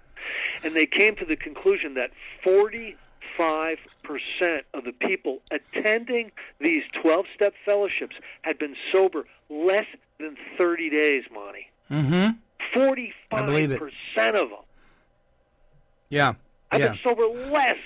[0.65, 2.11] and they came to the conclusion that
[2.43, 9.87] forty-five percent of the people attending these twelve-step fellowships had been sober less
[10.19, 11.25] than thirty days.
[11.33, 12.31] Monty, Mm-hmm.
[12.75, 13.79] forty-five believe it.
[13.79, 14.59] percent of them.
[16.11, 16.35] Yeah.
[16.71, 16.89] I've Yeah.
[16.89, 17.79] been sober less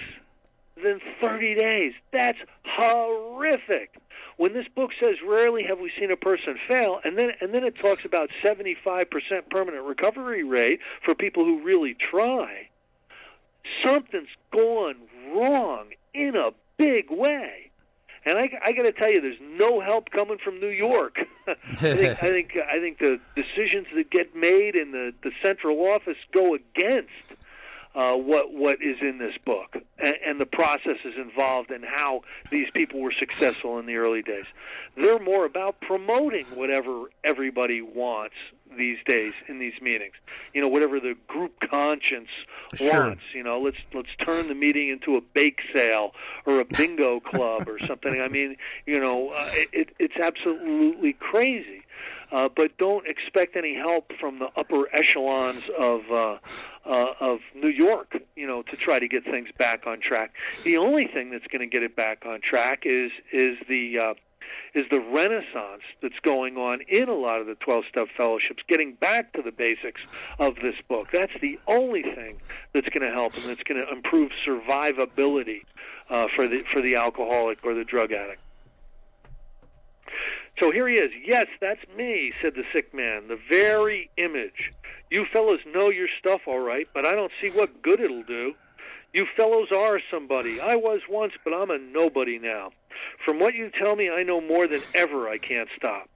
[0.82, 1.92] than 30 days.
[2.10, 3.94] That's horrific.
[4.36, 7.62] When this book says rarely have we seen a person fail, and then and then
[7.62, 9.06] it talks about 75%
[9.48, 12.68] permanent recovery rate for people who really try,
[13.84, 14.96] something's gone
[15.32, 17.70] wrong in a big way.
[18.26, 21.18] And I, I got to tell you, there's no help coming from New York.
[21.46, 25.78] I think I think I think the decisions that get made in the the central
[25.86, 27.10] office go against
[27.94, 32.68] uh, what what is in this book and, and the processes involved and how these
[32.74, 34.46] people were successful in the early days.
[34.96, 38.34] They're more about promoting whatever everybody wants
[38.76, 40.14] these days in these meetings.
[40.52, 42.28] You know, whatever the group conscience
[42.74, 43.06] Sure.
[43.06, 43.22] wants.
[43.32, 46.12] You know, let's let's turn the meeting into a bake sale
[46.46, 48.20] or a bingo club or something.
[48.20, 51.82] I mean, you know, uh, it, it's absolutely crazy.
[52.34, 56.36] Uh, but don't expect any help from the upper echelons of uh,
[56.84, 60.32] uh, of New York, you know, to try to get things back on track.
[60.64, 64.14] The only thing that's going to get it back on track is is the uh,
[64.74, 68.94] is the renaissance that's going on in a lot of the 12 step fellowships, getting
[68.94, 70.00] back to the basics
[70.40, 71.10] of this book.
[71.12, 72.40] That's the only thing
[72.72, 75.62] that's going to help and that's going to improve survivability
[76.10, 78.40] uh, for the for the alcoholic or the drug addict.
[80.58, 81.10] So here he is.
[81.24, 84.70] Yes, that's me, said the sick man, the very image.
[85.10, 88.54] You fellows know your stuff all right, but I don't see what good it'll do.
[89.12, 90.60] You fellows are somebody.
[90.60, 92.70] I was once, but I'm a nobody now.
[93.24, 96.08] From what you tell me, I know more than ever I can't stop.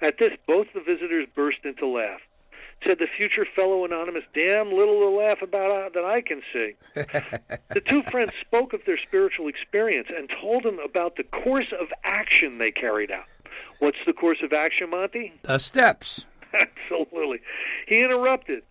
[0.00, 2.20] At this, both the visitors burst into laugh.
[2.86, 6.74] Said the future fellow anonymous, damn little to laugh about uh, that I can see.
[6.94, 11.88] the two friends spoke of their spiritual experience and told him about the course of
[12.02, 13.24] action they carried out.
[13.82, 15.32] What's the course of action, Monty?
[15.44, 16.24] Uh, steps.
[16.54, 17.40] Absolutely.
[17.88, 18.62] He interrupted.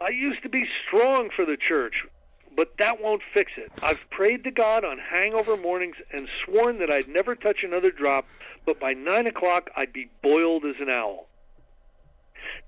[0.00, 2.06] I used to be strong for the church,
[2.56, 3.72] but that won't fix it.
[3.82, 8.28] I've prayed to God on hangover mornings and sworn that I'd never touch another drop,
[8.64, 11.26] but by nine o'clock I'd be boiled as an owl.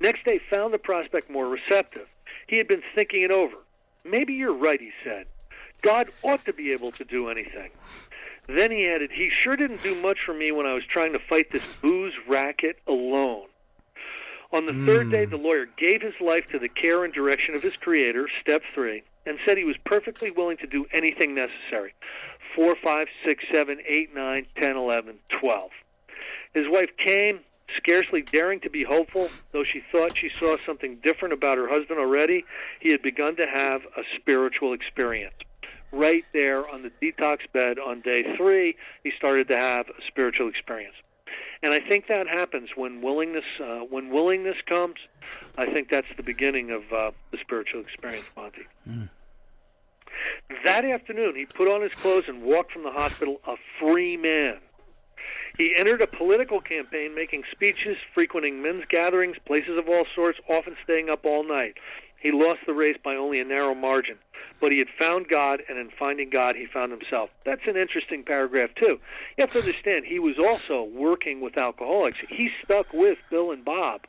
[0.01, 2.13] Next day found the prospect more receptive.
[2.49, 3.59] He had been thinking it over.
[4.05, 5.27] Maybe you're right, he said.
[5.83, 7.71] God ought to be able to do anything.
[8.49, 11.19] Then he added, He sure didn't do much for me when I was trying to
[11.19, 13.47] fight this booze racket alone.
[14.53, 17.63] On the third day, the lawyer gave his life to the care and direction of
[17.63, 21.95] his creator, step three, and said he was perfectly willing to do anything necessary.
[22.55, 25.71] Four, five, six, seven, eight, nine, ten, eleven, twelve.
[26.53, 27.41] His wife came,
[27.79, 31.99] scarcely daring to be hopeful, though she thought she saw something different about her husband
[31.99, 32.45] already.
[32.81, 35.35] He had begun to have a spiritual experience.
[35.93, 40.49] Right there on the detox bed on day three, he started to have a spiritual
[40.49, 40.95] experience.
[41.63, 44.97] And I think that happens when willingness uh, when willingness comes.
[45.57, 48.67] I think that's the beginning of uh, the spiritual experience, Monty.
[50.65, 54.59] That afternoon, he put on his clothes and walked from the hospital a free man.
[55.59, 60.77] He entered a political campaign, making speeches, frequenting men's gatherings, places of all sorts, often
[60.83, 61.77] staying up all night.
[62.23, 64.17] He lost the race by only a narrow margin,
[64.61, 67.31] but he had found God, and in finding God, he found himself.
[67.45, 69.01] That's an interesting paragraph, too.
[69.37, 72.19] You have to understand, he was also working with alcoholics.
[72.29, 74.03] He stuck with Bill and Bob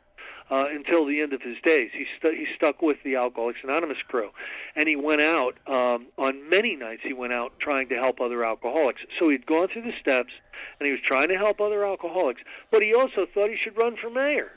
[0.48, 1.90] uh, until the end of his days.
[1.92, 4.30] He, stu- he stuck with the Alcoholics Anonymous crew,
[4.76, 7.02] and he went out um, on many nights.
[7.02, 9.00] He went out trying to help other alcoholics.
[9.18, 10.32] So he'd gone through the steps,
[10.78, 12.42] and he was trying to help other alcoholics.
[12.70, 14.56] But he also thought he should run for mayor.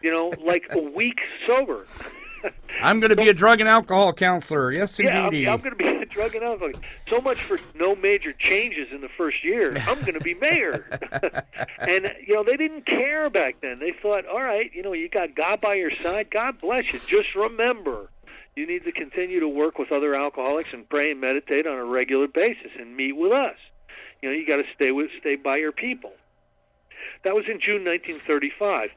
[0.00, 1.86] You know, like a week sober.
[2.82, 4.72] I'm going to be a drug and alcohol counselor.
[4.72, 5.48] Yes, Yeah, I'm, indeed.
[5.48, 6.70] I'm going to be a drug and alcohol.
[7.08, 9.76] So much for no major changes in the first year.
[9.86, 10.86] I'm going to be mayor.
[11.78, 13.78] and you know they didn't care back then.
[13.78, 16.30] They thought, all right, you know, you got God by your side.
[16.30, 16.98] God bless you.
[16.98, 18.10] Just remember,
[18.54, 21.84] you need to continue to work with other alcoholics and pray and meditate on a
[21.84, 23.56] regular basis and meet with us.
[24.22, 26.12] You know, you got to stay with stay by your people.
[27.24, 28.90] That was in June 1935.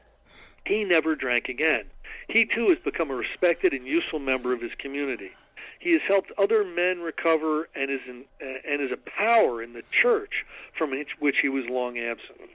[0.66, 1.84] He never drank again.
[2.30, 5.32] He too has become a respected and useful member of his community.
[5.80, 9.72] He has helped other men recover and is in, uh, and is a power in
[9.72, 10.44] the church
[10.76, 12.50] from which, which he was long absent.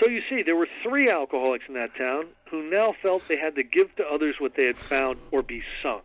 [0.00, 3.54] So you see, there were three alcoholics in that town who now felt they had
[3.56, 6.02] to give to others what they had found or be sunk.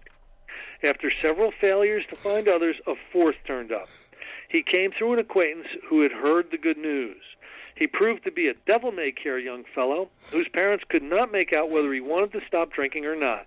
[0.84, 3.90] After several failures to find others, a fourth turned up.
[4.50, 7.22] He came through an acquaintance who had heard the good news.
[7.78, 11.54] He proved to be a devil may care young fellow whose parents could not make
[11.54, 13.46] out whether he wanted to stop drinking or not.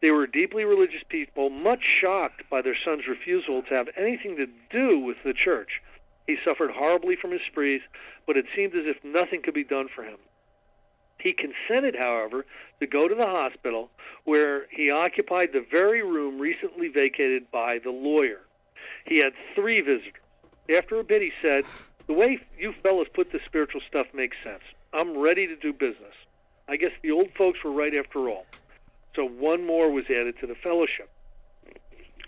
[0.00, 4.46] They were deeply religious people, much shocked by their son's refusal to have anything to
[4.70, 5.82] do with the church.
[6.26, 7.82] He suffered horribly from his sprees,
[8.26, 10.18] but it seemed as if nothing could be done for him.
[11.18, 12.46] He consented, however,
[12.80, 13.90] to go to the hospital
[14.24, 18.40] where he occupied the very room recently vacated by the lawyer.
[19.04, 20.14] He had three visitors.
[20.74, 21.64] After a bit, he said,
[22.10, 24.64] The way you fellows put this spiritual stuff makes sense.
[24.92, 26.16] I'm ready to do business.
[26.66, 28.46] I guess the old folks were right after all.
[29.14, 31.08] So one more was added to the fellowship.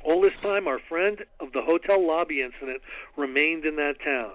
[0.05, 2.80] All this time, our friend of the hotel lobby incident
[3.16, 4.35] remained in that town.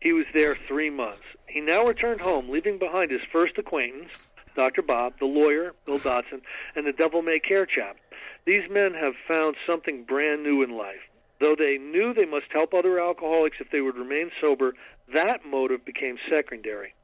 [0.00, 1.24] He was there three months.
[1.46, 4.12] He now returned home, leaving behind his first acquaintance,
[4.54, 4.80] Dr.
[4.80, 6.40] Bob, the lawyer, Bill Dotson,
[6.74, 7.98] and the devil may care chap.
[8.46, 11.04] These men have found something brand new in life.
[11.38, 14.74] Though they knew they must help other alcoholics if they would remain sober,
[15.12, 16.94] that motive became secondary.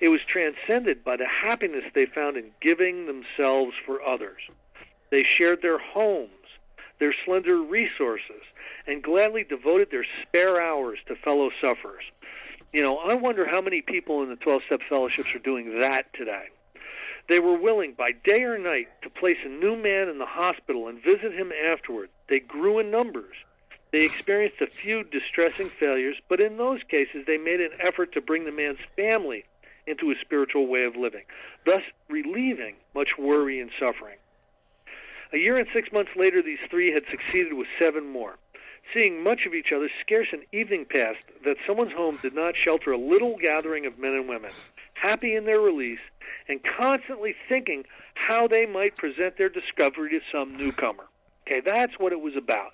[0.00, 4.40] It was transcended by the happiness they found in giving themselves for others.
[5.10, 6.30] They shared their homes,
[6.98, 8.42] their slender resources,
[8.86, 12.04] and gladly devoted their spare hours to fellow sufferers.
[12.72, 16.12] You know, I wonder how many people in the 12 step fellowships are doing that
[16.14, 16.46] today.
[17.28, 20.88] They were willing, by day or night, to place a new man in the hospital
[20.88, 22.08] and visit him afterward.
[22.28, 23.36] They grew in numbers.
[23.92, 28.22] They experienced a few distressing failures, but in those cases, they made an effort to
[28.22, 29.44] bring the man's family
[29.86, 31.24] into a spiritual way of living,
[31.66, 34.16] thus relieving much worry and suffering.
[35.32, 38.38] A year and six months later, these three had succeeded with seven more.
[38.94, 42.92] Seeing much of each other, scarce an evening passed that someone's home did not shelter
[42.92, 44.50] a little gathering of men and women,
[44.94, 46.00] happy in their release
[46.48, 47.84] and constantly thinking
[48.14, 51.04] how they might present their discovery to some newcomer.
[51.46, 52.72] Okay, that's what it was about.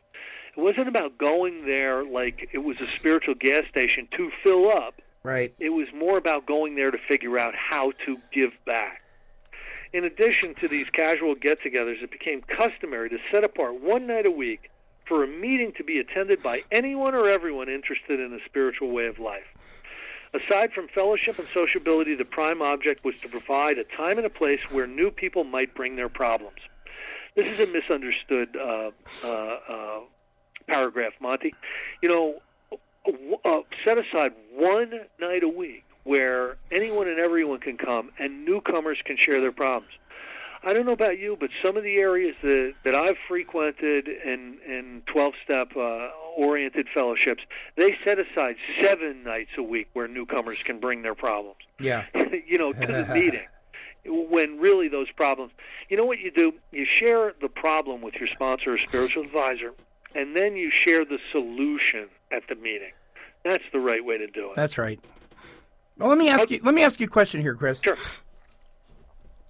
[0.58, 5.00] It wasn't about going there like it was a spiritual gas station to fill up.
[5.22, 5.54] Right.
[5.60, 9.02] It was more about going there to figure out how to give back.
[9.92, 14.26] In addition to these casual get togethers, it became customary to set apart one night
[14.26, 14.68] a week
[15.06, 19.06] for a meeting to be attended by anyone or everyone interested in a spiritual way
[19.06, 19.46] of life.
[20.34, 24.30] Aside from fellowship and sociability, the prime object was to provide a time and a
[24.30, 26.58] place where new people might bring their problems.
[27.36, 28.90] This is a misunderstood uh,
[29.24, 30.00] uh, uh,
[30.68, 31.54] paragraph, Monty.
[32.02, 32.42] You know,
[33.44, 38.98] uh, set aside one night a week where anyone and everyone can come and newcomers
[39.04, 39.92] can share their problems.
[40.62, 44.58] I don't know about you, but some of the areas that, that I've frequented in,
[44.66, 47.42] in 12 step uh, oriented fellowships,
[47.76, 51.60] they set aside seven nights a week where newcomers can bring their problems.
[51.78, 52.06] Yeah.
[52.46, 53.46] you know, to the meeting.
[54.06, 55.52] When really those problems,
[55.90, 56.54] you know what you do?
[56.72, 59.74] You share the problem with your sponsor or spiritual advisor,
[60.14, 62.92] and then you share the solution at the meeting.
[63.44, 64.56] That's the right way to do it.
[64.56, 65.00] That's right.
[65.96, 66.60] Well, let me ask you.
[66.62, 67.80] Let me ask you a question here, Chris.
[67.82, 67.96] Sure.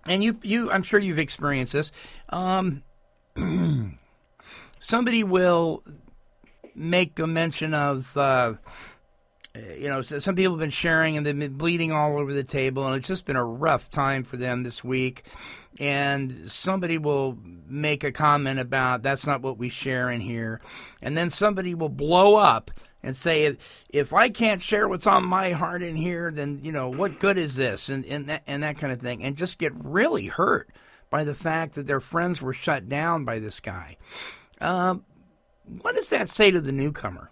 [0.07, 1.93] And you, you, I'm sure you've experienced this.
[2.31, 2.83] Um,
[4.79, 5.83] somebody will
[6.75, 8.55] make a mention of, uh,
[9.79, 12.87] you know, some people have been sharing and they've been bleeding all over the table,
[12.87, 15.25] and it's just been a rough time for them this week.
[15.81, 20.61] And somebody will make a comment about that's not what we share in here,
[21.01, 23.57] and then somebody will blow up and say
[23.89, 27.39] if I can't share what's on my heart in here, then you know what good
[27.39, 30.69] is this and and that and that kind of thing, and just get really hurt
[31.11, 33.97] by the fact that their friends were shut down by this guy.
[34.61, 35.05] Um,
[35.81, 37.31] what does that say to the newcomer?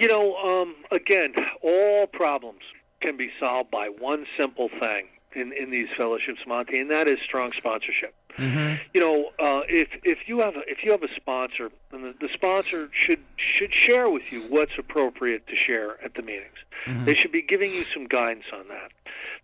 [0.00, 2.62] You know, um, again, all problems
[3.02, 7.18] can be solved by one simple thing in, in these fellowships, Monty, and that is
[7.22, 8.14] strong sponsorship.
[8.40, 8.82] Mm-hmm.
[8.94, 12.14] You know, uh, if if you have a, if you have a sponsor, and the,
[12.20, 16.56] the sponsor should should share with you what's appropriate to share at the meetings.
[16.86, 17.04] Mm-hmm.
[17.04, 18.92] They should be giving you some guidance on that.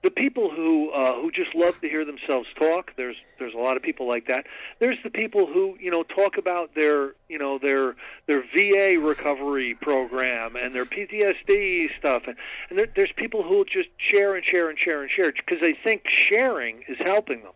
[0.02, 3.76] The people who uh, who just love to hear themselves talk, there's there's a lot
[3.76, 4.46] of people like that.
[4.78, 9.74] There's the people who you know talk about their you know their their VA recovery
[9.74, 12.36] program and their PTSD stuff, and,
[12.70, 15.76] and there, there's people who just share and share and share and share because they
[15.84, 17.52] think sharing is helping them.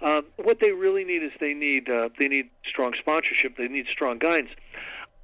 [0.00, 3.56] Um, what they really need is they need uh, they need strong sponsorship.
[3.56, 4.50] They need strong guidance.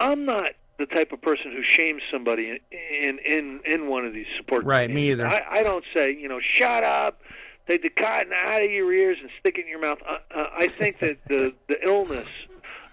[0.01, 4.27] I'm not the type of person who shames somebody in in in one of these
[4.37, 4.65] support.
[4.65, 4.69] Groups.
[4.69, 5.27] Right, me either.
[5.27, 7.21] I, I don't say you know shut up,
[7.67, 9.99] take the cotton out of your ears and stick it in your mouth.
[10.09, 12.29] Uh, uh, I think that the the illness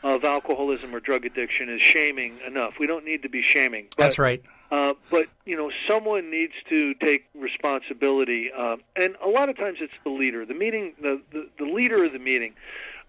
[0.04, 2.76] of alcoholism or drug addiction is shaming enough.
[2.80, 3.88] We don't need to be shaming.
[3.98, 4.42] That's right.
[4.72, 9.80] Uh, but you know, someone needs to take responsibility, uh, and a lot of times
[9.82, 10.46] it's the leader.
[10.46, 12.54] The meeting, the the, the leader of the meeting.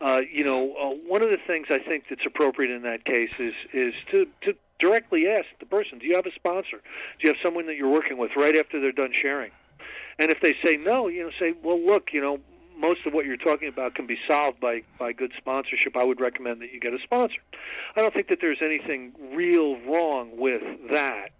[0.00, 3.30] Uh, you know, uh, one of the things I think that's appropriate in that case
[3.38, 6.78] is is to to directly ask the person, do you have a sponsor?
[6.78, 9.50] Do you have someone that you're working with right after they're done sharing?
[10.18, 12.40] And if they say no, you know, say, well, look, you know,
[12.78, 15.96] most of what you're talking about can be solved by by good sponsorship.
[15.96, 17.40] I would recommend that you get a sponsor.
[17.94, 21.30] I don't think that there's anything real wrong with that,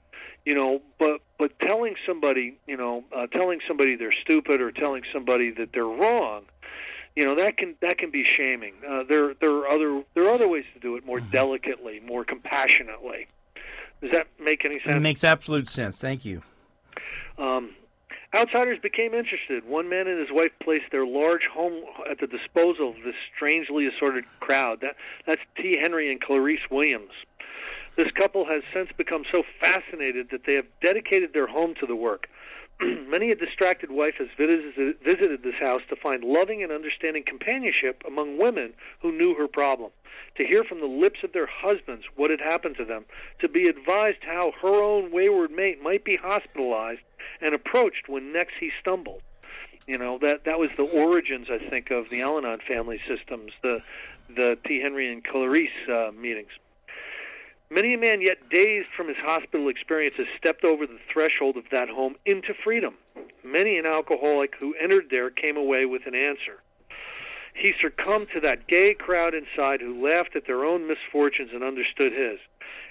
[0.45, 0.81] you know.
[0.99, 5.71] But but telling somebody, you know, uh, telling somebody they're stupid or telling somebody that
[5.73, 6.45] they're wrong,
[7.17, 8.75] you know, that can that can be shaming.
[8.89, 12.25] Uh, there there are other there are other ways to do it more delicately, more
[12.25, 13.27] compassionately.
[14.01, 15.99] Does that make any sense It makes absolute sense.
[15.99, 16.43] Thank you.
[17.37, 17.71] Um,
[18.35, 19.67] outsiders became interested.
[19.67, 23.87] One man and his wife placed their large home at the disposal of this strangely
[23.87, 24.81] assorted crowd.
[24.81, 25.77] That, that's T.
[25.81, 27.11] Henry and Clarace Williams.
[27.97, 31.97] This couple has since become so fascinated that they have dedicated their home to the
[31.97, 32.29] work.
[32.81, 38.39] Many a distracted wife has visited, this house to find loving and understanding companionship among
[38.39, 38.73] women
[39.03, 39.91] who knew her problem,
[40.37, 43.05] to hear from the lips of their husbands what had happened to them,
[43.41, 47.03] to be advised how her own wayward mate might be hospitalized
[47.41, 49.23] and approached when next he stumbled.
[49.87, 53.83] You know that that was the origins, I think, of the Al-Anon family systems, the
[54.29, 54.81] the T.
[54.81, 56.51] Henry and Clarace uh, meetings.
[57.73, 61.65] Many a man, yet dazed from his hospital experience, has stepped over the threshold of
[61.71, 62.95] that home into freedom.
[63.45, 66.63] Many an alcoholic who entered there came away with an answer.
[67.55, 72.13] He succumbed to that gay crowd inside who laughed at their own misfortunes and understood
[72.13, 72.41] his.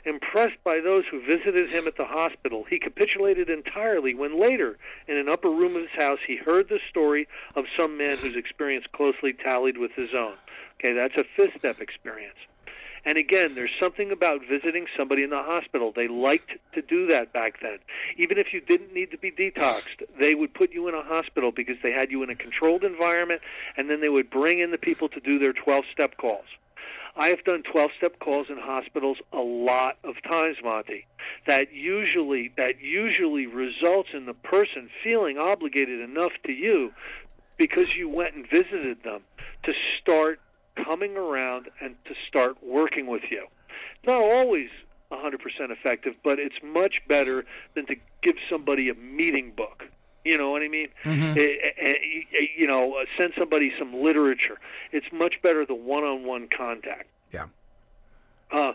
[0.06, 4.78] Impressed by those who visited him at the hospital, he capitulated entirely when later,
[5.10, 8.36] in an upper room of his house, he heard the story of some man whose
[8.38, 10.36] experience closely tallied with his own.
[10.80, 12.38] Okay, that's a fifth step experience.
[13.06, 15.92] And again, there's something about visiting somebody in the hospital.
[15.96, 17.80] They liked to do that back then.
[18.18, 21.52] Even if you didn't need to be detoxed, they would put you in a hospital
[21.52, 23.42] because they had you in a controlled environment,
[23.78, 26.46] and then they would bring in the people to do their 12 step calls.
[27.16, 31.06] I have done 12 step calls in hospitals a lot of times, Monty.
[31.48, 36.94] That usually that usually results in the person feeling obligated enough to you
[37.58, 39.22] because you went and visited them
[39.64, 40.40] to start
[40.84, 43.46] coming around and to start working with you.
[44.06, 44.70] Not always
[45.12, 45.36] 100%
[45.72, 49.86] effective, but it's much better than to give somebody a meeting book.
[50.26, 50.90] You know what I mean?
[51.04, 51.38] Mhm.
[51.38, 51.94] Eh, eh,
[52.34, 54.60] eh, you know, uh, send somebody some literature.
[54.92, 57.08] It's much better the one-on-one contact.
[57.32, 57.48] Yeah.
[58.52, 58.74] Uh,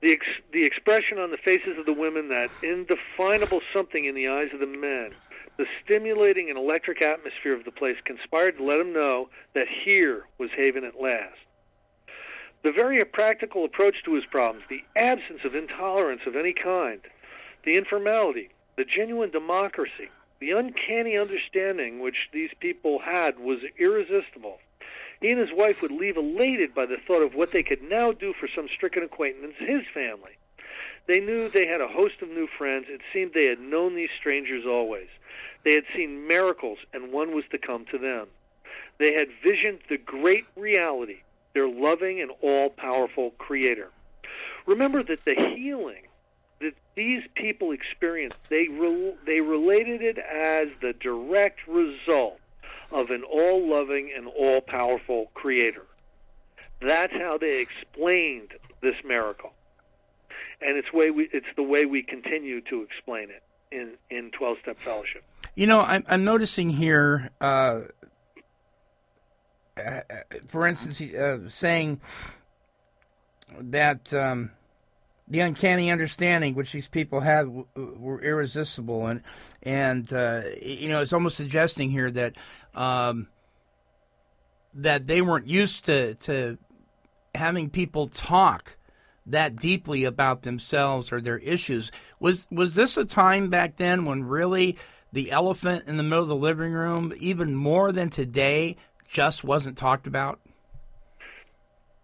[0.00, 4.28] the ex- the expression on the faces of the women, that indefinable something in the
[4.28, 5.14] eyes of the men,
[5.60, 10.24] the stimulating and electric atmosphere of the place conspired to let him know that here
[10.38, 11.36] was haven at last.
[12.62, 17.02] The very practical approach to his problems, the absence of intolerance of any kind,
[17.62, 18.48] the informality,
[18.78, 20.08] the genuine democracy,
[20.38, 24.60] the uncanny understanding which these people had was irresistible.
[25.20, 28.12] He and his wife would leave elated by the thought of what they could now
[28.12, 30.38] do for some stricken acquaintance, his family.
[31.06, 32.86] They knew they had a host of new friends.
[32.88, 35.08] It seemed they had known these strangers always.
[35.64, 38.28] They had seen miracles, and one was to come to them.
[38.98, 41.20] They had visioned the great reality,
[41.54, 43.90] their loving and all powerful Creator.
[44.66, 46.02] Remember that the healing
[46.60, 52.38] that these people experienced, they, re- they related it as the direct result
[52.92, 55.86] of an all loving and all powerful Creator.
[56.80, 59.52] That's how they explained this miracle.
[60.60, 64.58] And it's, way we, it's the way we continue to explain it in, in 12
[64.62, 65.24] Step Fellowship.
[65.54, 67.80] You know, I'm, I'm noticing here, uh,
[69.76, 70.00] uh,
[70.48, 72.00] for instance, uh, saying
[73.58, 74.50] that um,
[75.28, 79.22] the uncanny understanding which these people had w- were irresistible, and
[79.62, 82.34] and uh, you know, it's almost suggesting here that
[82.74, 83.28] um,
[84.74, 86.58] that they weren't used to to
[87.34, 88.76] having people talk
[89.26, 91.92] that deeply about themselves or their issues.
[92.18, 94.76] Was was this a time back then when really
[95.12, 98.76] the elephant in the middle of the living room, even more than today,
[99.08, 100.40] just wasn't talked about?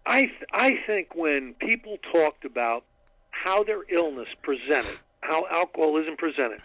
[0.05, 2.83] I th- I think when people talked about
[3.31, 6.61] how their illness presented, how alcoholism presented,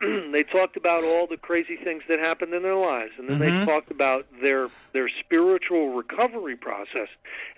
[0.32, 3.40] they talked about all the crazy things that happened in their lives, and then Mhm.
[3.60, 7.08] they talked about their their spiritual recovery process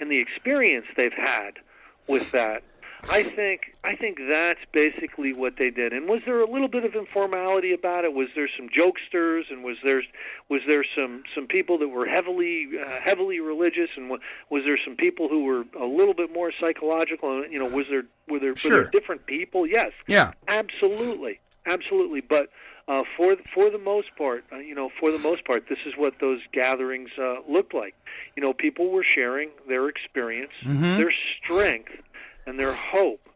[0.00, 1.58] and the experience they've had
[2.06, 2.62] with that.
[3.10, 5.92] I think I think that's basically what they did.
[5.92, 8.12] And was there a little bit of informality about it?
[8.12, 10.02] Was there some jokesters, and was there
[10.48, 14.18] was there some some people that were heavily uh, heavily religious, and wa-
[14.50, 17.42] was there some people who were a little bit more psychological?
[17.42, 19.66] And, You know, was there were there, were there different people?
[19.66, 20.30] Yes, Yeah.
[20.46, 22.20] Absolutely, absolutely.
[22.20, 22.50] But
[22.88, 25.94] uh, for for the most part, uh, you know, for the most part, this is
[25.96, 27.94] what those gatherings uh, looked like.
[28.36, 30.96] You know, people were sharing their experience, Mhm.
[30.96, 31.92] their strength,
[32.46, 33.28] and their hope.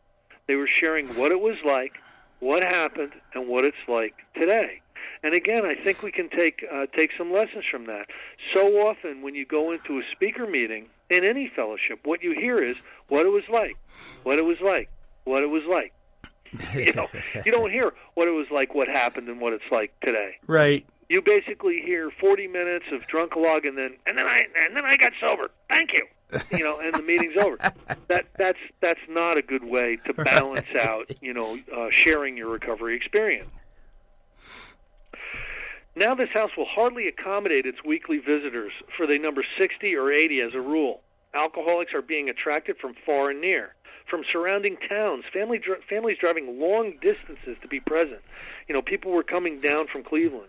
[0.47, 1.93] They were sharing what it was like,
[2.41, 4.81] what happened, and what it's like today.
[5.23, 8.07] And again, I think we can take uh, take some lessons from that.
[8.53, 12.63] So often, when you go into a speaker meeting in any fellowship, what you hear
[12.63, 12.77] is
[13.09, 13.77] what it was like,
[14.25, 14.89] what it was like,
[15.25, 15.93] what it was like.
[16.75, 17.09] You know,
[17.45, 20.37] you don't hear what it was like, what happened, and what it's like today.
[20.47, 20.87] Right.
[21.09, 24.97] You basically hear 40 minutes of drunkalog, and then and then I and then I
[24.97, 25.51] got sober.
[25.69, 26.07] Thank you.
[26.51, 27.57] You know, and the meeting's over.
[28.09, 31.11] That that's that's not a good way to balance out.
[31.21, 33.51] You know, uh, sharing your recovery experience.
[35.97, 40.41] Now, this house will hardly accommodate its weekly visitors, for they number 60 or 80
[40.43, 41.01] as a rule.
[41.33, 43.75] Alcoholics are being attracted from far and near.
[44.07, 45.25] From surrounding towns.
[45.33, 48.21] Family dr- families driving long distances to be present.
[48.69, 50.49] You know, people were coming down from Cleveland.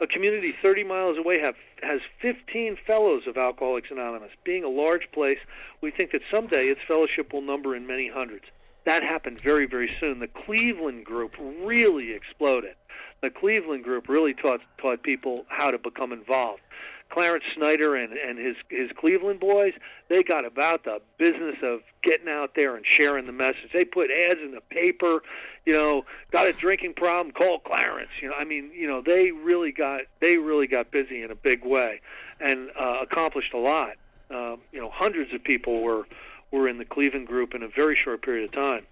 [0.00, 4.30] A community 30 miles away have, has 15 fellows of Alcoholics Anonymous.
[4.44, 5.38] Being a large place,
[5.80, 8.44] we think that someday its fellowship will number in many hundreds.
[8.84, 10.20] That happened very, very soon.
[10.20, 12.74] The Cleveland group really exploded.
[13.20, 16.62] The Cleveland group really taught taught people how to become involved.
[17.10, 19.72] Clarence Snyder and, and his his Cleveland boys,
[20.08, 23.70] they got about the business of getting out there and sharing the message.
[23.72, 25.22] They put ads in the paper,
[25.64, 28.10] you know, got a drinking problem, call Clarence.
[28.20, 31.34] You know, I mean, you know, they really got they really got busy in a
[31.36, 32.00] big way
[32.40, 33.92] and uh, accomplished a lot.
[34.30, 36.06] Um, you know, hundreds of people were
[36.50, 38.86] were in the Cleveland group in a very short period of time.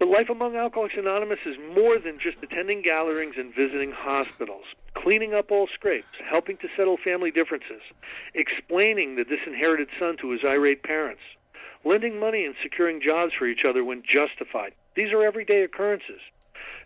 [0.00, 5.34] But life among Alcoholics Anonymous is more than just attending gatherings and visiting hospitals, cleaning
[5.34, 7.82] up all scrapes, helping to settle family differences,
[8.34, 11.20] explaining the disinherited son to his irate parents,
[11.84, 14.72] lending money and securing jobs for each other when justified.
[14.94, 16.20] These are everyday occurrences.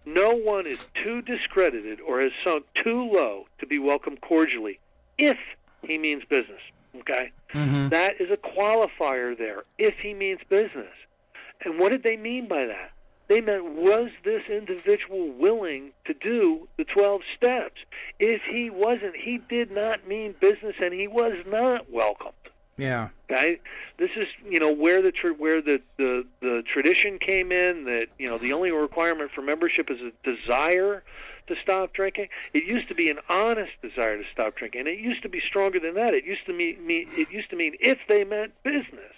[0.05, 4.81] No one is too discredited or has sunk too low to be welcomed cordially
[5.19, 5.39] if
[5.83, 6.61] he means business.
[6.97, 7.31] Okay?
[7.53, 7.91] Mm-hmm.
[7.91, 10.93] That is a qualifier there, if he means business.
[11.65, 12.91] And what did they mean by that?
[13.29, 17.81] They meant, was this individual willing to do the 12 steps?
[18.19, 22.35] If he wasn't, he did not mean business and he was not welcomed.
[22.77, 23.11] Yeah.
[23.31, 23.61] Okay,
[23.99, 28.07] this is you know where the tr- where the, the the tradition came in that
[28.19, 31.05] you know the only requirement for membership is a desire
[31.47, 32.29] to stop drinking.
[32.53, 35.41] It used to be an honest desire to stop drinking, and it used to be
[35.41, 36.15] stronger than that.
[36.15, 39.13] It used to mean, mean it used to mean if they meant business.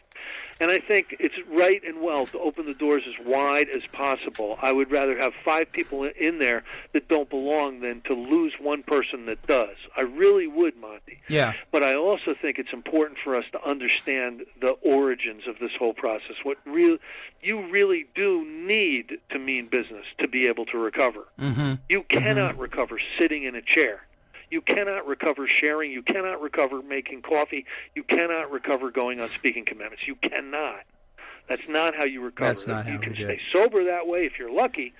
[0.59, 4.59] And I think it's right and well to open the doors as wide as possible.
[4.63, 8.83] I would rather have five people in there that don't belong than to lose one
[8.83, 9.77] person that does.
[9.97, 11.21] I really would, Monty.
[11.29, 11.53] Yeah.
[11.73, 15.93] But I also think it's important for us to understand the origins of this whole
[15.93, 16.37] process.
[16.43, 16.97] What real
[17.43, 21.27] you really do need to mean business to be able to recover.
[21.39, 21.75] Mm-hmm.
[21.89, 24.01] You cannot recover sitting in a chair.
[24.51, 25.91] You cannot recover sharing.
[25.91, 27.67] You cannot recover making coffee.
[27.95, 30.07] You cannot recover going on speaking commitments.
[30.07, 30.85] You cannot.
[31.49, 32.55] That's not how you recover.
[32.55, 34.95] That's not you how can we stay sober that way if you're lucky,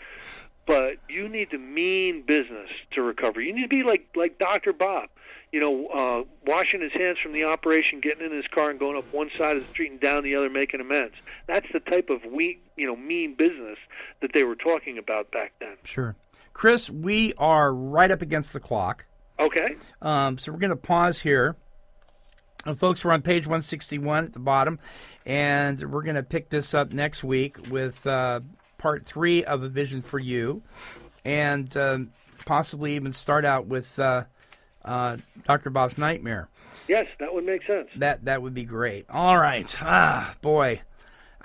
[0.67, 3.41] but you need to mean business to recover.
[3.41, 4.73] You need to be like like Dr.
[4.73, 5.09] Bob.
[5.53, 8.97] You know, uh, washing his hands from the operation, getting in his car, and going
[8.97, 11.15] up one side of the street and down the other, making amends.
[11.47, 13.79] That's the type of we, you know, mean business
[14.21, 15.77] that they were talking about back then.
[15.85, 16.17] Sure.
[16.53, 19.07] Chris, we are right up against the clock.
[19.39, 19.77] Okay.
[20.03, 21.57] Um, so we're going to pause here.
[22.65, 24.81] And folks, we're on page 161 at the bottom,
[25.25, 28.41] and we're going to pick this up next week with uh,
[28.77, 30.65] part three of A Vision for You,
[31.25, 32.13] and um,
[32.45, 34.25] possibly even start out with uh,
[34.85, 35.71] uh, Dr.
[35.71, 36.49] Bob's Nightmare.
[36.89, 37.89] Yes, that would make sense.
[37.97, 39.07] That that would be great.
[39.11, 39.73] All right.
[39.81, 40.81] Ah, boy.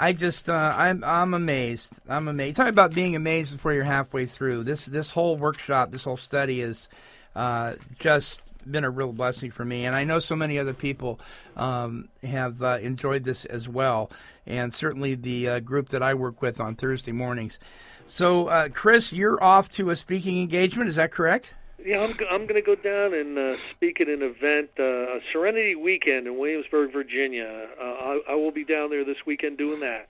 [0.02, 2.00] I just uh, I'm I'm amazed.
[2.10, 2.58] I'm amazed.
[2.58, 4.64] Talk about being amazed before you're halfway through.
[4.64, 6.90] This this whole workshop, this whole study is
[7.36, 11.20] uh, just been a real blessing for me, and I know so many other people
[11.56, 14.10] um, have uh, enjoyed this as well,
[14.48, 17.60] and certainly the uh, group that I work with on Thursday mornings.
[18.08, 20.90] So, uh, Chris, you're off to a speaking engagement.
[20.90, 21.54] Is that correct?
[21.86, 25.20] Yeah, I'm, I'm going to go down and uh, speak at an event, uh, a
[25.32, 27.68] Serenity Weekend in Williamsburg, Virginia.
[27.80, 30.08] Uh, I, I will be down there this weekend doing that.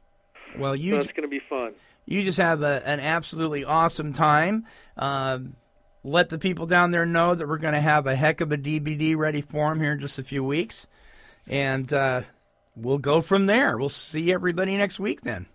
[0.57, 1.73] Well, So you that's going to be fun.
[2.05, 4.65] you just have a, an absolutely awesome time.
[4.97, 5.55] Um,
[6.03, 8.57] let the people down there know that we're going to have a heck of a
[8.57, 10.87] DVD ready for them here in just a few weeks,
[11.47, 12.23] and uh,
[12.75, 13.77] we'll go from there.
[13.77, 15.45] We'll see everybody next week then.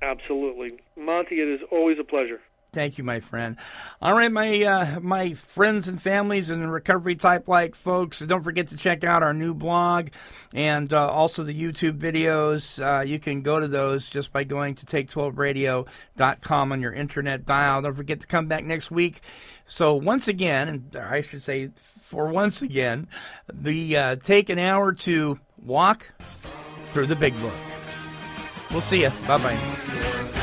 [0.00, 0.78] Absolutely.
[0.96, 2.40] Monty, it is always a pleasure.
[2.76, 3.56] Thank you, my friend.
[4.02, 8.68] All right, my uh, my friends and families and recovery type like folks, don't forget
[8.68, 10.08] to check out our new blog
[10.52, 12.78] and uh, also the YouTube videos.
[12.78, 17.80] Uh, you can go to those just by going to take12radio.com on your internet dial.
[17.80, 19.22] Don't forget to come back next week.
[19.64, 21.70] So once again, and I should say
[22.02, 23.08] for once again,
[23.50, 26.12] the uh, take an hour to walk
[26.90, 27.54] through the big book.
[28.70, 29.12] We'll see you.
[29.26, 30.42] Bye bye.